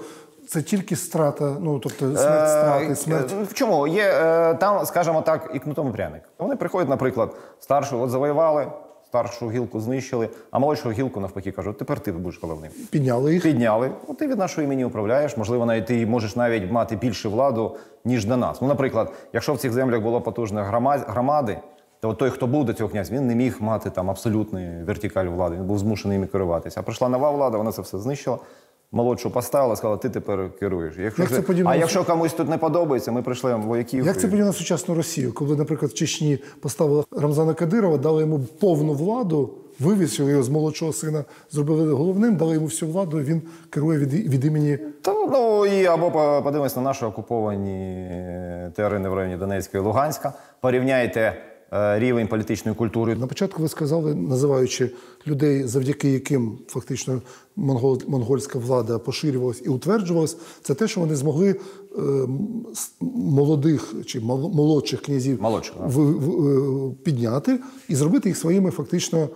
це 0.50 0.62
тільки 0.62 0.96
страта, 0.96 1.56
ну 1.60 1.80
тобто 1.80 1.98
смерть 2.06 2.50
страти, 2.50 2.86
Е, 2.92 2.96
смерть. 2.96 3.34
е, 3.42 3.44
В 3.44 3.54
чому? 3.54 3.88
Є 3.88 4.04
е, 4.04 4.54
там, 4.54 4.86
скажімо 4.86 5.22
так, 5.22 5.52
і 5.54 5.60
кнутом 5.60 5.90
і 5.90 5.92
пряник. 5.92 6.22
Вони 6.40 6.56
приходять, 6.56 6.90
наприклад, 6.90 7.36
старшу 7.60 8.02
от 8.02 8.10
завоювали, 8.10 8.68
старшу 9.08 9.52
гілку 9.52 9.80
знищили, 9.80 10.30
а 10.52 10.60
молодшу 10.60 10.92
гілку 10.92 11.20
навпаки 11.20 11.52
кажуть, 11.52 11.78
тепер 11.78 12.00
ти 12.00 12.12
будеш 12.12 12.42
головним. 12.42 12.72
Підняли 12.92 13.34
їх. 13.34 13.44
Підняли, 13.44 13.92
от 14.08 14.18
ти 14.18 14.28
від 14.28 14.38
нашого 14.38 14.64
імені 14.66 14.86
управляєш. 14.86 15.38
Можливо, 15.38 15.66
навіть 15.66 15.86
ти 15.86 16.06
можеш 16.06 16.36
навіть 16.36 16.72
мати 16.72 16.96
більше 16.96 17.30
владу, 17.30 17.76
ніж 18.06 18.26
до 18.26 18.38
нас. 18.38 18.62
Ну, 18.62 18.68
наприклад, 18.68 19.14
якщо 19.34 19.54
в 19.54 19.58
цих 19.58 19.72
землях 19.72 20.02
було 20.02 20.22
потужне 20.22 20.62
громади, 21.08 21.60
то 22.02 22.10
от 22.10 22.18
той, 22.18 22.30
хто 22.30 22.48
був 22.48 22.66
до 22.66 22.74
цього 22.74 22.90
князь, 22.90 23.12
він 23.12 23.28
не 23.28 23.36
міг 23.36 23.58
мати 23.60 23.90
там 23.90 24.10
абсолютної 24.10 24.84
вертикаль 24.84 25.26
влади. 25.26 25.56
Він 25.56 25.64
був 25.64 25.80
змушений 25.80 26.18
ними 26.18 26.28
керуватися. 26.28 26.80
А 26.80 26.84
прийшла 26.84 27.10
нова 27.10 27.32
влада, 27.32 27.58
вона 27.58 27.72
це 27.72 27.82
все 27.82 27.98
знищила. 28.00 28.38
Молодшу 28.92 29.30
поставила, 29.32 29.76
сказала, 29.76 29.98
ти 29.98 30.10
тепер 30.10 30.50
керуєш. 30.60 30.94
Якщо 30.98 31.22
Як 31.24 31.32
це 31.32 31.42
подібно 31.42 31.70
а 31.72 31.76
якщо 31.76 32.04
комусь 32.04 32.34
тут 32.34 32.50
не 32.50 32.58
подобається, 32.58 33.12
ми 33.12 33.22
прийшли 33.22 33.56
вояків. 33.56 34.06
Як 34.06 34.16
це 34.16 34.28
подібно 34.28 34.46
на 34.46 34.54
сучасну 34.54 34.96
Росію, 34.96 35.34
коли, 35.34 35.56
наприклад, 35.56 35.92
в 35.92 35.94
Чечні 35.94 36.40
поставили 36.62 37.04
Рамзана 37.12 37.54
Кадирова, 37.54 37.98
дали 37.98 38.22
йому 38.22 38.40
повну 38.40 38.94
владу, 38.94 39.54
вивісили 39.80 40.32
його 40.32 40.44
з 40.44 40.50
молодшого 40.50 40.94
сина, 40.94 41.26
зробили 41.52 41.94
головним, 41.94 42.36
дали 42.36 42.54
йому 42.54 42.66
всю 42.66 42.92
владу, 42.92 43.20
і 43.20 43.24
він 43.24 43.42
керує 43.70 44.00
від, 44.00 44.14
від 44.14 44.46
імені. 44.46 44.78
Та, 45.02 45.14
ну 45.14 45.66
і 45.66 45.86
або 45.86 46.12
по- 46.12 46.42
подивимось 46.44 46.76
на 46.76 46.82
наші 46.82 47.06
окуповані 47.06 47.82
е, 48.12 48.72
терени 48.76 49.10
в 49.10 49.14
районі 49.14 49.38
Донецька 49.38 49.78
і 49.78 49.82
Луганська. 49.82 50.34
Порівняйте 50.62 51.34
рівень 51.72 52.28
політичної 52.28 52.78
культури. 52.78 53.16
На 53.16 53.28
початку 53.28 53.62
ви 53.62 53.70
сказали, 53.70 54.16
називаючи 54.16 54.92
людей, 55.28 55.64
завдяки 55.64 56.12
яким 56.12 56.58
фактично 56.68 57.22
монгол, 57.56 58.02
монгольська 58.08 58.60
влада 58.60 59.00
поширювалась 59.00 59.62
і 59.66 59.70
утверджувалась, 59.70 60.38
це 60.62 60.74
те, 60.74 60.88
що 60.88 61.00
вони 61.02 61.16
змогли 61.16 61.50
е, 61.50 61.58
молодих 63.16 63.94
чи 64.06 64.20
мол- 64.20 64.56
молодших 64.56 65.02
князів 65.02 65.42
Молодших, 65.42 65.76
е, 65.76 66.92
підняти 67.04 67.60
і 67.88 67.96
зробити 67.96 68.30
їх 68.30 68.38
своїми 68.38 68.72
фактично 68.72 69.20
е, 69.20 69.28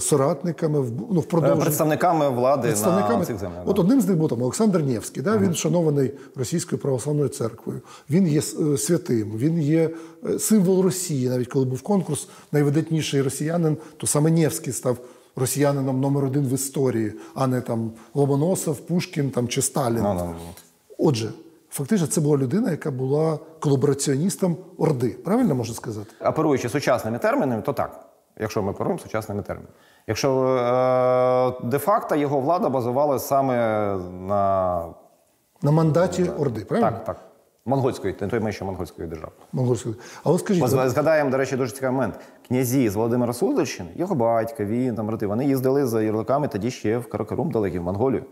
соратниками 0.00 0.78
ну, 1.10 1.18
Е, 1.18 1.20
впродовж 1.20 1.60
Представниками 1.60 2.28
влади 2.28 2.68
представниками. 2.68 3.18
на 3.18 3.24
цих 3.24 3.38
землях. 3.38 3.62
От 3.66 3.78
одним 3.78 4.00
з 4.00 4.08
них 4.08 4.16
був 4.16 4.28
там 4.28 4.42
Олександр 4.42 4.82
Невський, 4.82 5.22
да? 5.22 5.38
він 5.38 5.54
шанований 5.54 6.12
Російською 6.36 6.82
православною 6.82 7.28
церквою. 7.28 7.80
Він 8.10 8.28
є 8.28 8.38
е, 8.60 8.78
святим, 8.78 9.32
він 9.36 9.62
є 9.62 9.90
е, 10.28 10.38
символ 10.38 10.82
Росії. 10.82 11.28
Навіть 11.28 11.48
коли 11.48 11.64
був 11.64 11.82
конкурс, 11.82 12.28
найвидатніший 12.52 13.22
росіянин, 13.22 13.76
то 13.96 14.06
саме 14.06 14.30
Невський 14.30 14.72
став 14.72 14.98
росіянином 15.36 16.00
номер 16.00 16.24
один 16.24 16.46
в 16.46 16.52
історії, 16.52 17.12
а 17.34 17.46
не 17.46 17.60
там 17.60 17.92
Ломоносов, 18.14 18.76
Пушкін 18.76 19.30
там, 19.30 19.48
чи 19.48 19.62
Сталін. 19.62 20.02
Ну, 20.02 20.14
ну, 20.14 20.24
ну. 20.24 20.34
Отже, 20.98 21.30
фактично, 21.70 22.06
це 22.06 22.20
була 22.20 22.36
людина, 22.36 22.70
яка 22.70 22.90
була 22.90 23.38
колабораціоністом 23.60 24.56
Орди. 24.78 25.08
Правильно 25.08 25.54
можна 25.54 25.74
сказати? 25.74 26.06
Оперуючи 26.20 26.68
сучасними 26.68 27.18
термінами, 27.18 27.62
то 27.62 27.72
так. 27.72 28.05
Якщо 28.40 28.62
ми 28.62 28.70
оперуємо 28.70 28.98
сучасними 28.98 29.42
термінами. 29.42 29.74
Якщо 30.06 30.46
е, 31.62 31.66
де-факто 31.66 32.16
його 32.16 32.40
влада 32.40 32.68
базувалася 32.68 33.26
саме 33.26 33.56
на 34.20 34.84
На 35.62 35.70
мандаті 35.70 36.30
Орди, 36.38 36.60
правильно? 36.60 36.90
так, 36.90 37.04
так, 37.04 37.16
монгольської, 37.64 38.12
той 38.12 38.52
ще 38.52 38.64
монгольської 38.64 39.08
держави. 39.08 39.32
Монгольської. 39.52 39.94
А 40.24 40.30
от 40.30 40.40
скажіть, 40.40 40.62
Ми 40.62 40.88
згадаємо, 40.88 41.30
до 41.30 41.36
речі, 41.36 41.56
дуже 41.56 41.72
цікавий 41.72 41.94
момент. 41.94 42.20
Князі 42.48 42.88
з 42.88 42.96
Володимира 42.96 43.32
Суздальщини, 43.32 43.90
його 43.94 44.14
батько, 44.14 44.64
він 44.64 44.94
там 44.94 45.06
брати, 45.06 45.26
вони 45.26 45.44
їздили 45.46 45.86
за 45.86 46.02
ярликами 46.02 46.48
тоді 46.48 46.70
ще 46.70 46.98
в 46.98 47.08
Каракарум 47.08 47.50
далекий, 47.50 47.78
в 47.80 47.82
Монголію. 47.82 48.24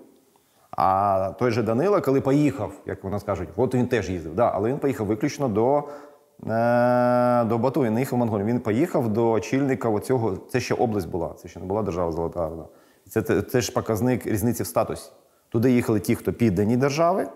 А 0.76 1.30
той 1.38 1.50
же 1.50 1.62
Данила, 1.62 2.00
коли 2.00 2.20
поїхав, 2.20 2.72
як 2.86 3.04
вона 3.04 3.18
скажуть, 3.18 3.48
от 3.56 3.74
він 3.74 3.86
теж 3.86 4.10
їздив, 4.10 4.34
да, 4.34 4.50
але 4.54 4.68
він 4.68 4.78
поїхав 4.78 5.06
виключно 5.06 5.48
до, 5.48 5.82
до 7.48 7.58
Бату, 7.58 7.82
він 7.82 7.94
не 7.94 8.00
їхав 8.00 8.16
в 8.16 8.20
Монголію. 8.20 8.46
Він 8.46 8.60
поїхав 8.60 9.08
до 9.08 9.30
очільника 9.30 9.88
оцього, 9.88 10.38
це 10.48 10.60
ще 10.60 10.74
область 10.74 11.08
була, 11.08 11.34
це 11.42 11.48
ще 11.48 11.60
не 11.60 11.66
була 11.66 11.82
держава 11.82 12.12
Золота 12.12 12.46
Орда. 12.46 12.64
Це, 13.08 13.22
це, 13.22 13.42
це 13.42 13.60
ж 13.60 13.72
показник 13.72 14.26
різниці 14.26 14.62
в 14.62 14.66
статусі. 14.66 15.10
Туди 15.48 15.72
їхали 15.72 16.00
ті, 16.00 16.14
хто 16.14 16.32
піддані 16.32 16.76
держави, 16.76 17.28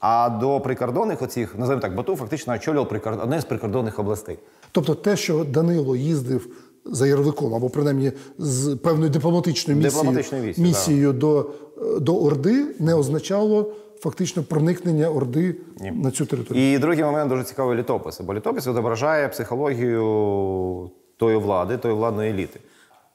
а 0.00 0.30
до 0.40 0.60
прикордонних 0.60 1.22
оцих, 1.22 1.54
називаємо 1.54 1.82
так, 1.82 1.94
Бату 1.94 2.16
фактично 2.16 2.54
очолював 2.54 2.88
прикордон, 2.88 3.22
одне 3.22 3.40
з 3.40 3.44
прикордонних 3.44 3.98
областей. 3.98 4.38
Тобто 4.72 4.94
те, 4.94 5.16
що 5.16 5.44
Данило 5.44 5.96
їздив 5.96 6.48
за 6.84 7.06
ярликом, 7.06 7.54
або 7.54 7.70
принаймні 7.70 8.12
з 8.38 8.76
певною 8.76 9.10
дипломатичною 9.10 9.78
місією, 9.78 9.96
Дипломатичною 9.96 10.44
місією, 10.44 10.68
місією 10.68 11.12
до, 11.12 11.50
е, 11.96 12.00
до 12.00 12.16
Орди, 12.16 12.66
не 12.78 12.94
означало 12.94 13.72
фактично 14.02 14.42
проникнення 14.42 15.08
Орди 15.10 15.54
на 15.92 16.10
цю 16.10 16.26
територію. 16.26 16.72
І 16.74 16.78
другий 16.78 17.04
момент 17.04 17.28
дуже 17.30 17.44
цікавий 17.44 17.78
літопис, 17.78 18.20
бо 18.20 18.34
літопис 18.34 18.66
відображає 18.66 19.28
психологію 19.28 20.90
тої 21.16 21.36
влади, 21.36 21.76
тої 21.78 21.94
владної 21.94 22.30
еліти. 22.30 22.60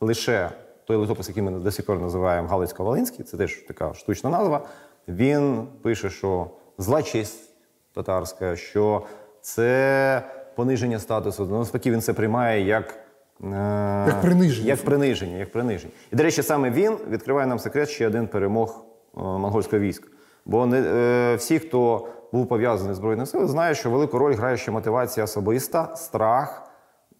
Лише 0.01 0.49
той 0.87 0.97
літопис, 1.03 1.27
який 1.27 1.43
ми 1.43 1.51
до 1.51 1.71
сих 1.71 1.85
пор 1.85 1.99
називаємо 1.99 2.47
Галицько-Волинський, 2.47 3.23
це 3.23 3.37
теж 3.37 3.55
така 3.67 3.93
штучна 3.93 4.29
назва. 4.29 4.65
Він 5.07 5.67
пише, 5.81 6.09
що 6.09 6.47
зла 6.77 7.03
честь 7.03 7.49
татарська, 7.93 8.55
що 8.55 9.01
це 9.41 10.21
пониження 10.55 10.99
статусу. 10.99 11.47
Ну, 11.51 11.57
навпаки, 11.57 11.91
він 11.91 12.01
це 12.01 12.13
приймає 12.13 12.65
як. 12.67 12.95
е, 13.43 14.05
Як 14.07 14.21
приниження. 14.21 14.67
Як 14.67 14.81
приниження, 14.85 15.37
як 15.37 15.51
приниження. 15.51 15.93
І, 16.11 16.15
до 16.15 16.23
речі, 16.23 16.43
саме 16.43 16.69
він 16.71 16.97
відкриває 17.09 17.47
нам 17.47 17.59
секрет 17.59 17.89
ще 17.89 18.07
один 18.07 18.27
перемог 18.27 18.85
е, 19.17 19.19
монгольського 19.21 19.79
війська. 19.79 20.07
Бо 20.45 20.65
не, 20.65 20.79
е, 20.81 21.35
всі, 21.35 21.59
хто 21.59 22.07
був 22.31 22.47
пов'язаний 22.47 22.93
з 22.93 22.97
Збройними 22.97 23.25
силами, 23.25 23.49
знають, 23.49 23.77
що 23.77 23.89
велику 23.89 24.17
роль 24.17 24.33
грає 24.35 24.57
ще 24.57 24.71
мотивація 24.71 25.23
особиста, 25.23 25.95
страх 25.95 26.63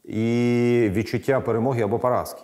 і 0.03 0.89
відчуття 0.94 1.39
перемоги 1.39 1.82
або 1.82 2.00
поразки. 2.00 2.42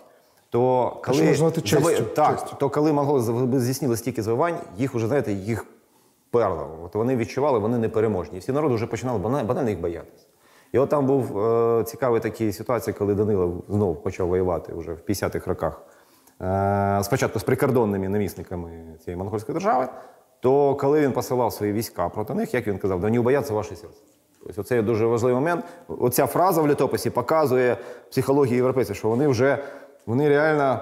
То 0.50 0.90
коли, 1.04 1.22
назвати 1.22 1.60
честю, 1.60 1.88
зави- 1.88 2.14
так, 2.14 2.40
честю. 2.40 2.56
то 2.60 2.70
коли 2.70 2.92
монголи 2.92 3.20
здійснили 3.60 3.96
стільки 3.96 4.22
завоювань, 4.22 4.60
їх 4.78 4.94
уже, 4.94 5.06
знаєте, 5.06 5.32
їх 5.32 5.66
перло. 6.30 6.68
От 6.84 6.94
вони 6.94 7.16
відчували, 7.16 7.58
вони 7.58 7.78
непереможні. 7.78 8.36
І 8.36 8.40
всі 8.40 8.52
народи 8.52 8.74
вже 8.74 8.86
починали 8.86 9.18
бана- 9.18 9.44
банально 9.44 9.70
їх 9.70 9.80
боятися. 9.80 10.26
І 10.72 10.78
от 10.78 10.88
там 10.88 11.06
був 11.06 11.38
е, 11.38 11.84
цікавий 11.84 12.20
такий 12.20 12.52
ситуація, 12.52 12.94
коли 12.98 13.14
Данило 13.14 13.62
знову 13.68 13.94
почав 13.94 14.28
воювати 14.28 14.72
вже 14.74 14.92
в 14.92 14.98
50-х 15.08 15.46
роках. 15.46 15.82
Е, 16.42 17.00
спочатку 17.04 17.38
з 17.38 17.42
прикордонними 17.42 18.08
намісниками 18.08 18.70
цієї 19.04 19.18
монгольської 19.18 19.54
держави, 19.54 19.88
то 20.40 20.74
коли 20.74 21.00
він 21.00 21.12
посилав 21.12 21.52
свої 21.52 21.72
війська 21.72 22.08
проти 22.08 22.34
них, 22.34 22.54
як 22.54 22.66
він 22.66 22.78
казав, 22.78 23.00
да 23.00 23.10
не 23.10 23.18
убояться 23.18 23.54
ваше 23.54 23.76
серце. 23.76 24.00
Тобто 24.46 24.62
це 24.62 24.82
дуже 24.82 25.06
важливий 25.06 25.34
момент. 25.34 25.64
Оця 25.88 26.26
фраза 26.26 26.62
в 26.62 26.68
літописі 26.68 27.10
показує 27.10 27.76
психологію 28.10 28.56
європейців, 28.56 28.96
що 28.96 29.08
вони 29.08 29.28
вже 29.28 29.64
вони 30.06 30.28
реально. 30.28 30.80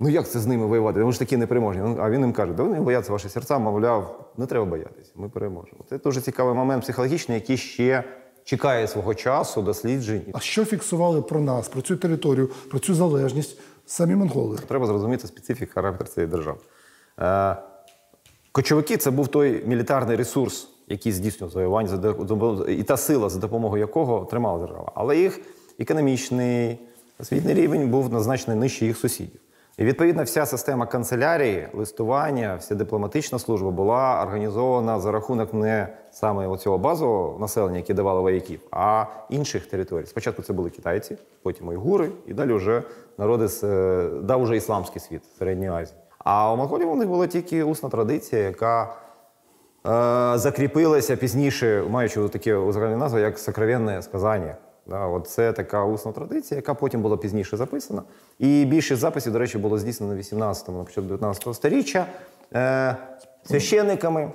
Ну 0.00 0.08
як 0.08 0.28
це 0.28 0.38
з 0.38 0.46
ними 0.46 0.66
воювати? 0.66 1.00
Вони 1.00 1.12
ж 1.12 1.18
такі 1.18 1.36
непереможні. 1.36 1.96
А 2.00 2.10
він 2.10 2.20
їм 2.20 2.32
каже, 2.32 2.52
да 2.52 2.62
вони 2.62 2.80
бояться 2.80 3.12
ваші 3.12 3.28
серця, 3.28 3.58
мовляв, 3.58 4.30
не 4.36 4.46
треба 4.46 4.64
боятися, 4.64 5.12
ми 5.14 5.28
переможемо. 5.28 5.84
Це 5.90 5.98
дуже 5.98 6.20
цікавий 6.20 6.54
момент 6.54 6.82
психологічний, 6.82 7.34
який 7.34 7.56
ще 7.56 8.04
чекає 8.44 8.88
свого 8.88 9.14
часу, 9.14 9.62
досліджень. 9.62 10.22
А 10.32 10.40
що 10.40 10.64
фіксували 10.64 11.22
про 11.22 11.40
нас, 11.40 11.68
про 11.68 11.82
цю 11.82 11.96
територію, 11.96 12.50
про 12.70 12.78
цю 12.78 12.94
залежність 12.94 13.60
самі 13.86 14.14
монголи? 14.14 14.58
Треба 14.68 14.86
зрозуміти 14.86 15.26
специфіку 15.26 15.72
характер 15.74 16.08
цієї 16.08 16.30
держави. 16.30 16.58
Кочовики 18.52 18.96
це 18.96 19.10
був 19.10 19.28
той 19.28 19.62
мілітарний 19.66 20.16
ресурс, 20.16 20.68
який 20.88 21.12
здійснював 21.12 21.52
завоювання, 21.52 22.14
і 22.68 22.82
та 22.82 22.96
сила, 22.96 23.28
за 23.28 23.38
допомогою 23.38 23.80
якого 23.80 24.24
тримала 24.24 24.58
держава. 24.58 24.92
Але 24.94 25.18
їх 25.18 25.40
економічний, 25.78 26.78
освітній 27.20 27.54
рівень 27.54 27.90
був 27.90 28.20
значно 28.20 28.54
нижче 28.54 28.86
їх 28.86 28.96
сусідів. 28.96 29.40
І 29.78 29.84
відповідно 29.84 30.22
вся 30.22 30.46
система 30.46 30.86
канцелярії, 30.86 31.68
листування, 31.74 32.56
вся 32.56 32.74
дипломатична 32.74 33.38
служба 33.38 33.70
була 33.70 34.22
організована 34.22 35.00
за 35.00 35.12
рахунок 35.12 35.54
не 35.54 35.88
саме 36.10 36.56
цього 36.58 36.78
базового 36.78 37.38
населення, 37.38 37.76
яке 37.76 37.94
давало 37.94 38.22
вояків, 38.22 38.60
а 38.70 39.04
інших 39.30 39.66
територій. 39.66 40.06
Спочатку 40.06 40.42
це 40.42 40.52
були 40.52 40.70
китайці, 40.70 41.16
потім 41.42 41.68
уйгури, 41.68 42.10
і 42.26 42.34
далі 42.34 42.52
вже 42.52 42.82
народи 43.18 43.48
з 43.48 43.64
е, 43.64 44.10
дав 44.22 44.42
уже 44.42 44.56
ісламський 44.56 45.00
світ 45.00 45.22
Середньої 45.38 45.70
Азії. 45.70 45.98
А 46.24 46.52
у 46.52 46.56
монголів 46.56 46.90
у 46.92 46.96
них 46.96 47.08
була 47.08 47.26
тільки 47.26 47.62
усна 47.64 47.88
традиція, 47.88 48.42
яка 48.42 48.82
е, 48.84 50.38
закріпилася 50.38 51.16
пізніше, 51.16 51.84
маючи 51.90 52.28
таке 52.28 52.54
узагальнену 52.54 52.98
назву, 53.00 53.18
як 53.18 53.38
сокровенне 53.38 54.02
сказання. 54.02 54.56
Да, 54.86 55.06
от 55.06 55.28
це 55.28 55.52
така 55.52 55.84
усна 55.84 56.12
традиція, 56.12 56.56
яка 56.56 56.74
потім 56.74 57.02
була 57.02 57.16
пізніше 57.16 57.56
записана. 57.56 58.02
І 58.38 58.64
більшість 58.64 59.00
записів, 59.00 59.32
до 59.32 59.38
речі, 59.38 59.58
було 59.58 59.78
здійснено 59.78 60.14
на 60.14 60.20
18-му, 60.20 60.78
на 60.78 60.84
початку 60.84 61.14
19-го 61.14 61.54
сторіччя 61.54 62.06
е, 62.54 62.96
священниками, 63.44 64.30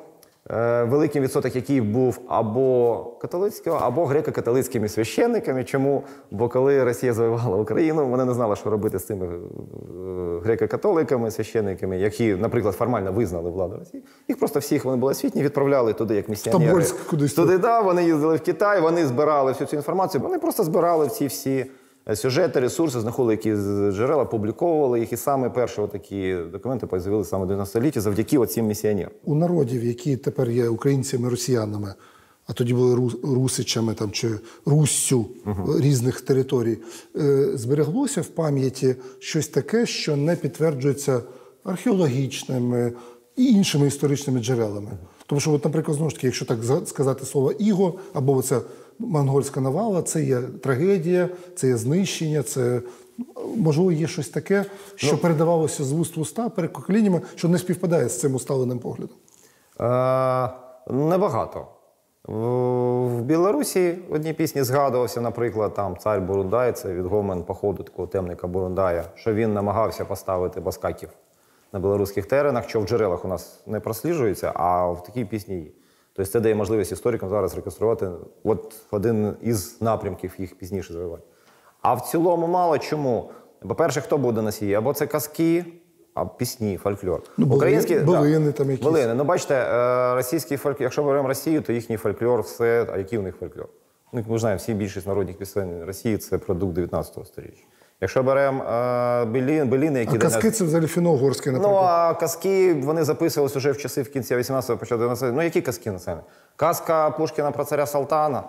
великий 0.84 1.22
відсоток 1.22 1.56
яких 1.56 1.86
був 1.86 2.20
або 2.28 3.04
католицького, 3.22 3.78
або 3.78 4.06
греко-католицькими 4.06 4.88
священниками. 4.88 5.64
Чому? 5.64 6.04
Бо 6.32 6.50
коли 6.50 6.84
Росія 6.84 7.14
завоювала 7.14 7.58
Україну, 7.58 8.08
вони 8.08 8.26
не 8.26 8.34
знали, 8.34 8.56
що 8.56 8.70
робити 8.70 9.00
з 9.00 9.04
тими 9.04 9.26
е, 9.26 9.30
греко-католиками, 10.46 11.32
священниками, 11.32 11.98
які, 11.98 12.36
наприклад, 12.36 12.76
формально 12.76 13.12
визнали 13.12 13.50
владу 13.50 13.78
Росії. 13.80 14.04
Їх 14.28 14.40
просто 14.40 14.60
всіх 14.60 14.86
вони 14.86 14.98
були 14.98 15.12
освітні, 15.12 15.44
відправляли 15.44 15.94
туди 15.94 16.16
як 16.16 16.30
місіонери. 16.30 16.72
Тобольськ 16.72 17.08
кудись 17.08 17.34
Туди, 17.34 17.58
да, 17.58 17.82
вони 17.82 18.04
їздили 18.04 18.36
в 18.36 18.42
Китай, 18.42 18.82
вони 18.82 19.06
збирали 19.06 19.52
всю 19.52 19.68
цю 19.68 19.76
інформацію. 19.76 20.22
Вони 20.22 20.40
просто 20.40 20.64
збирали 20.64 21.08
ці 21.08 21.28
всі 21.28 21.56
е, 21.58 21.68
сюжети, 22.16 22.60
ресурси, 22.60 23.00
знаходили 23.00 23.34
які 23.34 23.50
джерела, 23.92 24.26
публіковували 24.26 25.00
їх. 25.00 25.14
І 25.14 25.18
саме 25.18 25.50
перші 25.50 25.82
такі 25.92 26.36
документи 26.52 27.00
з'явилися 27.00 27.30
саме 27.30 27.46
в 27.46 27.48
90 27.48 27.72
столітті 27.72 28.00
завдяки 28.00 28.46
цим 28.46 28.66
місіонерам. 28.66 29.12
У 29.24 29.36
народів, 29.36 29.86
які 29.86 30.18
тепер 30.18 30.50
є 30.50 30.70
українцями, 30.70 31.30
росіянами, 31.30 31.94
а 32.48 32.54
тоді 32.54 32.74
були 32.74 33.12
русичами 33.24 33.94
там, 33.94 34.12
чи 34.12 34.30
руссю 34.66 35.26
різних 35.80 36.22
територій, 36.22 36.78
е, 37.16 37.50
збереглося 37.54 38.22
в 38.22 38.28
пам'яті 38.28 38.96
щось 39.20 39.48
таке, 39.48 39.86
що 39.86 40.16
не 40.16 40.36
підтверджується 40.36 41.22
археологічними 41.64 42.94
і 43.36 43.46
іншими 43.46 43.88
історичними 43.88 44.40
джерелами. 44.40 44.92
Тому 45.26 45.42
що, 45.42 45.54
от, 45.54 45.66
наприклад, 45.66 45.98
знову 45.98 46.10
ж 46.10 46.16
таки, 46.16 46.28
якщо 46.28 46.46
так 46.46 46.60
сказати 46.86 47.26
слово 47.26 47.52
іго 47.52 48.00
або 48.14 48.36
оця 48.36 48.62
монгольська 49.00 49.62
навала, 49.62 50.02
це 50.02 50.24
є 50.24 50.42
трагедія, 50.42 51.30
це 51.56 51.68
є 51.68 51.78
знищення, 51.78 52.44
це 52.44 52.82
можливо 53.56 53.92
є 53.92 54.08
щось 54.08 54.30
таке, 54.30 54.66
що 54.96 55.18
передавалося 55.18 55.84
з 55.84 55.92
вуст 55.92 56.18
в 56.18 56.22
уста 56.22 56.50
перед 56.50 56.74
поколіннями, 56.74 57.22
що 57.36 57.48
не 57.48 57.58
співпадає 57.58 58.10
з 58.10 58.20
цим 58.20 58.36
усталеним 58.36 58.80
поглядом. 58.80 59.18
Е, 59.80 60.50
небагато. 60.94 61.68
В 62.28 63.22
Білорусі 63.22 63.98
в 64.10 64.14
одній 64.14 64.34
пісні 64.34 64.64
згадувався, 64.64 65.22
наприклад, 65.22 65.74
там 65.74 65.98
цар 65.98 66.22
Бурундай, 66.22 66.72
це 66.72 66.94
відгомен 66.94 67.44
походу 67.44 67.84
такого 67.84 68.08
темника 68.08 68.48
Бурундая, 68.48 69.04
що 69.16 69.34
він 69.34 69.54
намагався 69.54 70.06
поставити 70.06 70.60
баскаків 70.60 71.10
на 71.74 71.80
білоруських 71.80 72.26
теренах, 72.26 72.70
що 72.70 72.80
в 72.80 72.88
джерелах 72.88 73.26
у 73.26 73.28
нас 73.28 73.60
не 73.68 73.80
просліджується, 73.80 74.52
а 74.56 74.88
в 74.88 75.04
такій 75.04 75.26
пісні 75.26 75.56
є. 75.56 75.72
Тобто 76.18 76.32
це 76.32 76.40
дає 76.40 76.56
можливість 76.56 76.92
історикам 76.92 77.30
зараз 77.30 77.56
реконструювати 77.56 78.10
от 78.44 78.76
один 78.92 79.34
із 79.42 79.82
напрямків 79.82 80.34
їх 80.38 80.56
пізніше 80.58 80.94
завоювань. 80.94 81.22
А 81.82 81.94
в 81.94 82.02
цілому 82.02 82.48
мало 82.48 82.78
чому. 82.78 83.30
По-перше, 83.68 84.02
хто 84.02 84.18
буде 84.18 84.42
носії? 84.42 84.74
Або 84.74 84.94
це 84.94 85.08
казки, 85.08 85.66
а 86.14 86.26
пісні, 86.26 86.78
фольклор. 86.78 87.22
Ну, 87.38 87.46
були- 87.46 87.60
були 88.04 88.52
там 88.52 88.72
якісь. 88.72 88.86
Були. 88.86 89.14
Ну, 89.14 89.24
бачите, 89.24 89.56
е, 89.56 90.16
російський 90.16 90.58
фольклор, 90.58 90.84
якщо 90.84 91.04
ми 91.04 91.10
беремо 91.10 91.28
Росію, 91.28 91.62
то 91.62 91.74
їхній 91.74 91.98
фольклор, 91.98 92.42
все. 92.42 92.88
А 92.94 92.98
який 92.98 93.20
у 93.20 93.22
них 93.22 93.36
фольклор? 93.36 93.68
Ну, 94.14 94.24
ми 94.28 94.40
знаємо, 94.40 94.58
всі 94.58 94.74
більшість 94.74 95.08
народних 95.08 95.38
пісень 95.38 95.84
Росії 95.86 96.18
це 96.18 96.38
продукт 96.38 96.74
19 96.74 97.28
століття. 97.28 97.62
Якщо 98.02 98.24
беремо 98.24 98.64
е, 98.64 99.26
Белін, 99.26 99.70
Беліни, 99.70 100.00
які 100.00 100.16
А 100.16 100.20
казки 100.20 100.48
нас- 100.48 100.58
це 100.58 100.64
взагалі 100.64 100.88
фіно-угорське, 100.88 101.52
Ну, 101.52 101.76
а 101.76 102.14
казки 102.14 102.74
вони 102.74 103.04
записувалися 103.04 103.60
вже 103.60 103.72
в 103.72 103.78
часи 103.78 104.02
в 104.02 104.12
кінці 104.12 104.36
18-го, 104.36 104.78
початку 104.78 105.04
19-го. 105.06 105.32
Ну, 105.32 105.42
які 105.42 105.62
казки 105.62 105.92
на 105.92 106.00
це? 106.00 106.18
Казка 106.56 107.10
Пушкіна 107.10 107.52
про 107.52 107.64
царя 107.64 107.86
Салтана, 107.86 108.44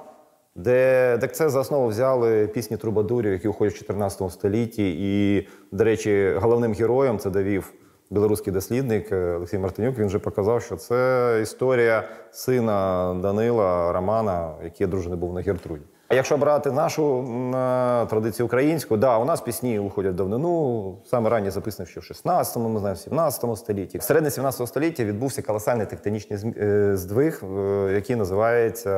де 0.54 1.18
так 1.20 1.34
це 1.34 1.48
за 1.48 1.60
основу 1.60 1.88
взяли 1.88 2.46
пісні 2.46 2.76
трубадурів, 2.76 3.32
які 3.32 3.48
уходять 3.48 3.74
в 3.74 3.78
14 3.78 4.30
столітті. 4.30 4.94
І, 4.98 5.48
до 5.72 5.84
речі, 5.84 6.34
головним 6.40 6.72
героєм 6.72 7.18
це 7.18 7.30
довів 7.30 7.72
білоруський 8.10 8.52
дослідник 8.52 9.12
е, 9.12 9.34
Олексій 9.34 9.58
Мартинюк. 9.58 9.98
Він 9.98 10.06
вже 10.06 10.18
показав, 10.18 10.62
що 10.62 10.76
це 10.76 11.38
історія 11.42 12.08
сина 12.30 13.14
Данила 13.22 13.92
Романа, 13.92 14.54
який 14.64 14.86
одружений 14.86 15.18
був 15.18 15.34
на 15.34 15.40
Гертруді. 15.40 15.82
А 16.08 16.14
якщо 16.14 16.36
брати 16.36 16.72
нашу 16.72 17.18
е, 17.18 18.06
традицію 18.06 18.46
українську, 18.46 18.96
да, 18.96 19.18
у 19.18 19.24
нас 19.24 19.40
пісні 19.40 19.78
уходять 19.78 20.14
давнину, 20.14 20.96
саме 21.04 21.30
ранні 21.30 21.50
записано 21.50 21.86
ще 21.86 22.00
в 22.00 22.02
16-му, 22.02 22.68
ми 22.68 22.80
знаємо, 22.80 22.94
в 22.94 22.98
17 22.98 23.58
столітті. 23.58 23.98
В 23.98 24.02
середині 24.02 24.30
17 24.30 24.68
століття 24.68 25.04
відбувся 25.04 25.42
колосальний 25.42 25.86
тектонічний 25.86 26.54
е, 26.56 26.96
здвиг, 26.96 27.42
е, 27.44 27.90
який 27.94 28.16
називається 28.16 28.90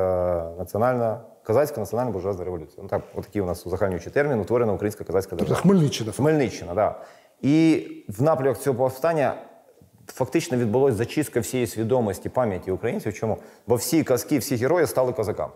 Національна 0.57 1.21
Козацька 1.43 1.79
національна 1.79 2.11
буржуазна 2.11 2.45
революція. 2.45 2.83
Ну 2.83 2.89
так, 2.89 3.01
отакий 3.15 3.41
у 3.41 3.45
нас 3.45 3.67
узагальнюючий 3.67 4.11
термін, 4.11 4.39
утворена 4.39 4.73
українська 4.73 5.03
козацька 5.03 5.29
Тобто 5.29 5.45
держава. 5.45 5.61
Хмельниччина. 5.61 6.11
Хмельниччина, 6.11 6.67
так. 6.67 6.75
Да. 6.75 7.05
І 7.41 7.87
в 8.09 8.21
напрямок 8.21 8.57
цього 8.57 8.77
повстання 8.77 9.33
фактично 10.07 10.57
відбулася 10.57 10.97
зачистка 10.97 11.39
всієї 11.39 11.67
свідомості 11.67 12.29
пам'яті 12.29 12.71
українців. 12.71 13.13
Чому? 13.13 13.37
Бо 13.67 13.75
всі 13.75 14.03
казки, 14.03 14.37
всі 14.37 14.55
герої 14.55 14.87
стали 14.87 15.13
козаками. 15.13 15.51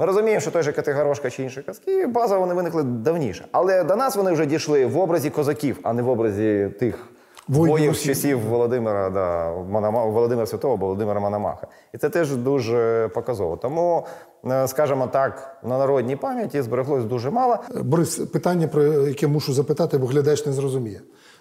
Ми 0.00 0.06
розуміємо, 0.06 0.40
що 0.40 0.50
той 0.50 0.62
же 0.62 0.72
Категорошка 0.72 1.30
чи 1.30 1.42
інші 1.42 1.62
казки, 1.62 2.06
базово 2.06 2.40
вони 2.40 2.54
виникли 2.54 2.82
давніше. 2.82 3.46
Але 3.52 3.84
до 3.84 3.96
нас 3.96 4.16
вони 4.16 4.32
вже 4.32 4.46
дійшли 4.46 4.86
в 4.86 4.98
образі 4.98 5.30
козаків, 5.30 5.78
а 5.82 5.92
не 5.92 6.02
в 6.02 6.08
образі 6.08 6.70
тих 6.80 7.08
воїв 7.48 7.94
з 7.96 8.02
часів 8.02 8.40
Володимира, 8.40 9.10
да, 9.10 9.50
Монома- 9.52 10.10
Володимира 10.12 10.46
Святого, 10.46 10.76
Володимира 10.76 11.20
Мономаха. 11.20 11.66
І 11.94 11.98
це 11.98 12.08
теж 12.10 12.36
дуже 12.36 13.08
показово. 13.14 13.56
Тому, 13.56 14.06
е, 14.50 14.68
скажімо 14.68 15.06
так, 15.06 15.56
на 15.64 15.78
народній 15.78 16.16
пам'яті 16.16 16.62
збереглось 16.62 17.04
дуже 17.04 17.30
мало. 17.30 17.56
Борис, 17.82 18.16
питання, 18.18 18.68
про 18.68 18.82
яке 18.82 19.26
мушу 19.28 19.52
запитати, 19.52 19.98
бо 19.98 20.06
глядач 20.06 20.46
не 20.46 20.52
зрозуміє. 20.52 21.00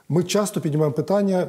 Ми 0.09 0.23
часто 0.23 0.61
піднімаємо 0.61 0.93
питання 0.95 1.47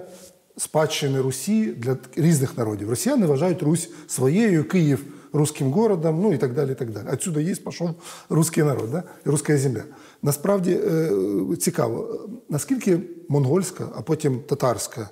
спадщини 0.56 1.20
Русі 1.20 1.66
для 1.66 1.96
різних 2.16 2.58
народів. 2.58 2.90
Росіяни 2.90 3.26
вважають 3.26 3.62
Русь 3.62 3.90
своєю, 4.06 4.68
Київ 4.68 5.04
русським 5.32 5.70
городом, 5.70 6.20
ну 6.22 6.32
і 6.32 6.38
так 6.38 6.54
далі. 6.54 6.72
і 6.72 6.74
так 6.74 6.90
далі. 6.90 7.06
Отсюда 7.12 7.40
є, 7.40 7.54
пішов 7.54 7.90
русський 8.28 8.64
народ, 8.64 8.90
да? 8.90 9.02
і 9.26 9.28
русська 9.28 9.58
земля. 9.58 9.82
Насправді 10.22 10.72
е, 10.72 11.10
цікаво, 11.58 12.28
наскільки 12.48 13.00
монгольська, 13.28 13.88
а 13.94 14.02
потім 14.02 14.40
татарська 14.40 15.08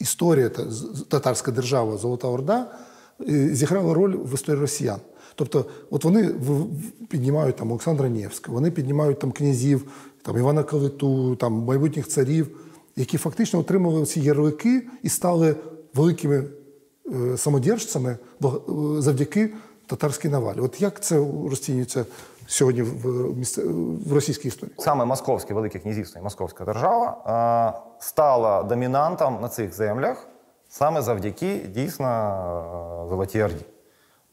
історія, 0.00 0.50
татарська 1.08 1.50
держава 1.50 1.96
Золота 1.96 2.28
Орда 2.28 2.70
е, 3.28 3.48
зіграла 3.54 3.94
роль 3.94 4.16
в 4.16 4.34
історії 4.34 4.60
росіян. 4.60 4.98
Тобто, 5.34 5.64
от 5.90 6.04
вони 6.04 6.30
піднімають 7.08 7.56
там 7.56 7.70
Олександра 7.70 8.08
Невського, 8.08 8.54
вони 8.54 8.70
піднімають 8.70 9.18
там 9.18 9.32
князів, 9.32 9.84
там 10.22 10.38
Івана 10.38 10.62
Калиту, 10.62 11.36
там 11.36 11.52
майбутніх 11.52 12.08
царів, 12.08 12.48
які 12.96 13.18
фактично 13.18 13.58
отримали 13.58 14.06
ці 14.06 14.20
ярлики 14.20 14.82
і 15.02 15.08
стали 15.08 15.56
великими 15.94 16.44
самодержцями 17.36 18.16
бо- 18.40 18.60
е, 18.98 19.02
завдяки 19.02 19.50
татарській 19.86 20.28
навалі. 20.28 20.60
От 20.60 20.80
як 20.80 21.00
це 21.00 21.16
розцінюється 21.50 22.04
сьогодні 22.46 22.82
в, 22.82 23.06
місце- 23.38 23.62
в 24.06 24.12
російській 24.12 24.48
історії? 24.48 24.74
Саме 24.78 25.04
Московське 25.04 25.54
Велике 25.54 25.78
Князівство 25.78 26.20
і 26.20 26.24
Московська 26.24 26.64
держава 26.64 27.16
е, 27.76 28.04
стала 28.04 28.62
домінантом 28.62 29.38
на 29.42 29.48
цих 29.48 29.74
землях 29.74 30.26
саме 30.68 31.02
завдяки 31.02 31.60
дійсно 31.74 32.06
е, 33.06 33.08
Золотій 33.08 33.42
Орді. 33.42 33.64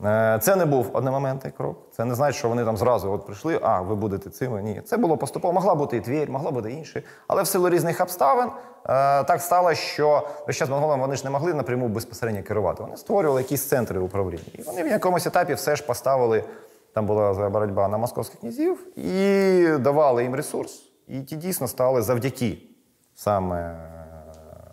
Е, 0.05 0.39
Це 0.41 0.55
не 0.55 0.65
був 0.65 0.89
одномоментний 0.93 1.53
крок. 1.57 1.77
Це 1.91 2.05
не 2.05 2.15
значить, 2.15 2.39
що 2.39 2.49
вони 2.49 2.65
там 2.65 2.77
зразу 2.77 3.11
от 3.11 3.25
прийшли, 3.25 3.59
а 3.61 3.81
ви 3.81 3.95
будете 3.95 4.29
цими. 4.29 4.61
Ні, 4.63 4.81
це 4.85 4.97
було 4.97 5.17
поступово. 5.17 5.53
Могла 5.53 5.75
бути 5.75 5.97
і 5.97 6.01
Тверь, 6.01 6.29
могла 6.29 6.51
бути 6.51 6.71
інше. 6.71 7.03
Але 7.27 7.43
в 7.43 7.47
силу 7.47 7.69
різних 7.69 8.01
обставин 8.01 8.47
е, 8.47 8.49
так 9.23 9.41
стало, 9.41 9.73
що 9.73 10.27
весь 10.47 10.55
час 10.55 10.69
монголам 10.69 10.99
вони 10.99 11.15
ж 11.15 11.23
не 11.23 11.29
могли 11.29 11.53
напряму 11.53 11.87
безпосередньо 11.87 12.43
керувати. 12.43 12.83
Вони 12.83 12.97
створювали 12.97 13.41
якісь 13.41 13.67
центри 13.67 13.99
управління. 13.99 14.43
І 14.53 14.61
вони 14.61 14.83
в 14.83 14.87
якомусь 14.87 15.27
етапі 15.27 15.53
все 15.53 15.75
ж 15.75 15.85
поставили. 15.85 16.43
Там 16.93 17.05
була 17.05 17.49
боротьба 17.49 17.87
на 17.87 17.97
московських 17.97 18.39
князів 18.39 18.97
і 18.97 19.67
давали 19.79 20.23
їм 20.23 20.35
ресурс. 20.35 20.83
І 21.07 21.21
ті 21.21 21.35
дійсно 21.35 21.67
стали 21.67 22.01
завдяки 22.01 22.57
саме 23.15 23.75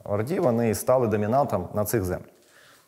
Орді, 0.05 0.41
вони 0.41 0.75
стали 0.75 1.07
домінантом 1.07 1.69
на 1.75 1.85
цих 1.85 2.05
землях. 2.05 2.31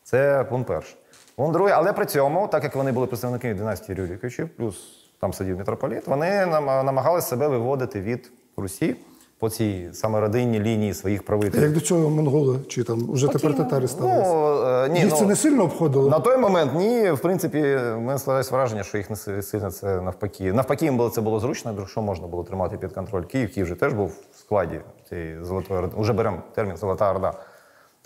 Це 0.02 0.44
пункт 0.50 0.68
перший. 0.68 0.96
Пункт 1.36 1.60
але 1.74 1.92
при 1.92 2.06
цьому, 2.06 2.48
так 2.48 2.64
як 2.64 2.76
вони 2.76 2.92
були 2.92 3.06
представники 3.06 3.54
династії 3.54 3.98
Рюриковичів, 3.98 4.48
плюс 4.56 4.76
там 5.20 5.32
сидів 5.32 5.58
митрополіт, 5.58 6.06
вони 6.06 6.46
нам- 6.46 6.86
намагалися 6.86 7.26
себе 7.28 7.48
виводити 7.48 8.00
від 8.00 8.32
Русі 8.56 8.96
по 9.38 9.50
цій 9.50 9.88
саме 9.92 10.20
родинній 10.20 10.60
лінії 10.60 10.94
своїх 10.94 11.22
правителів. 11.22 11.62
Як 11.62 11.72
до 11.72 11.80
цього 11.80 12.10
монголи 12.10 12.58
чи 12.68 12.84
там 12.84 13.12
вже 13.12 13.28
тепер 13.28 13.56
татари 13.56 13.88
ставилися? 13.88 14.32
Ну, 14.32 14.66
е, 14.66 14.88
ні, 14.88 15.00
Їх 15.00 15.10
ну, 15.10 15.16
це 15.16 15.26
не 15.26 15.36
сильно 15.36 15.64
обходило? 15.64 16.10
на 16.10 16.20
той 16.20 16.36
момент 16.36 16.74
ні. 16.74 17.10
В 17.10 17.18
принципі, 17.18 17.58
мене 17.98 18.18
складається 18.18 18.54
враження, 18.54 18.82
що 18.82 18.98
їх 18.98 19.10
не 19.10 19.42
сильно 19.42 19.70
це 19.70 20.00
навпаки. 20.00 20.52
Навпаки, 20.52 20.84
їм 20.84 21.10
це 21.10 21.20
було 21.20 21.40
зручно, 21.40 21.86
що 21.86 22.02
можна 22.02 22.26
було 22.26 22.44
тримати 22.44 22.76
під 22.76 22.92
контроль. 22.92 23.22
Київ, 23.24 23.54
Київ 23.54 23.66
же 23.66 23.76
теж 23.76 23.92
був 23.92 24.08
в 24.08 24.38
складі 24.38 24.80
цієї 25.08 25.44
золотої 25.44 25.80
орди. 25.80 25.96
Уже 25.96 26.12
беремо 26.12 26.36
термін 26.54 26.76
Золота 26.76 27.10
Орда. 27.10 27.34